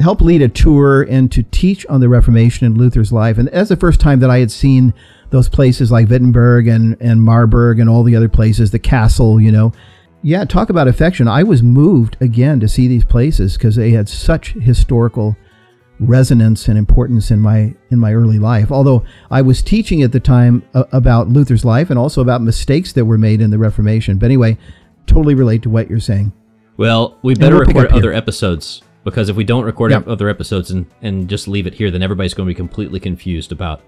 [0.00, 3.38] help lead a tour and to teach on the Reformation and Luther's life.
[3.38, 4.92] And that's the first time that I had seen
[5.30, 9.52] those places like Wittenberg and, and Marburg and all the other places, the castle, you
[9.52, 9.72] know.
[10.22, 11.28] Yeah, talk about affection.
[11.28, 15.36] I was moved again to see these places because they had such historical
[16.00, 18.70] resonance and importance in my in my early life.
[18.70, 22.92] Although I was teaching at the time uh, about Luther's life and also about mistakes
[22.92, 24.18] that were made in the Reformation.
[24.18, 24.58] But anyway,
[25.06, 26.32] totally relate to what you're saying.
[26.76, 30.86] Well, we better we'll record other episodes because if we don't record other episodes and
[31.02, 33.82] and just leave it here, then everybody's going to be completely confused about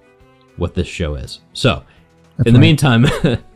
[0.56, 1.40] what this show is.
[1.52, 1.84] So,
[2.36, 3.06] That's in the meantime.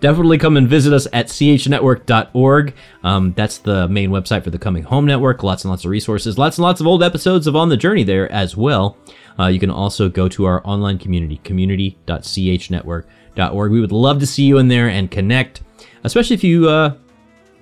[0.00, 2.74] definitely come and visit us at chnetwork.org.
[3.04, 5.42] Um, that's the main website for the Coming Home Network.
[5.42, 8.02] Lots and lots of resources, lots and lots of old episodes of On the Journey
[8.02, 8.96] there as well.
[9.38, 13.72] Uh, you can also go to our online community, community.chnetwork.org.
[13.72, 15.62] We would love to see you in there and connect,
[16.04, 16.94] especially if you uh,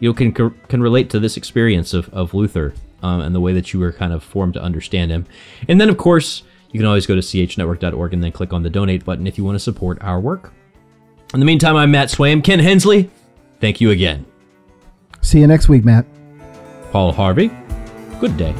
[0.00, 3.72] you can can relate to this experience of, of Luther um, and the way that
[3.72, 5.26] you were kind of formed to understand him.
[5.68, 8.70] And then, of course, you can always go to chnetwork.org and then click on the
[8.70, 10.52] donate button if you want to support our work.
[11.34, 12.42] In the meantime, I'm Matt Swaim.
[12.42, 13.10] Ken Hensley,
[13.60, 14.24] thank you again.
[15.20, 16.06] See you next week, Matt.
[16.90, 17.50] Paul Harvey,
[18.18, 18.54] good day.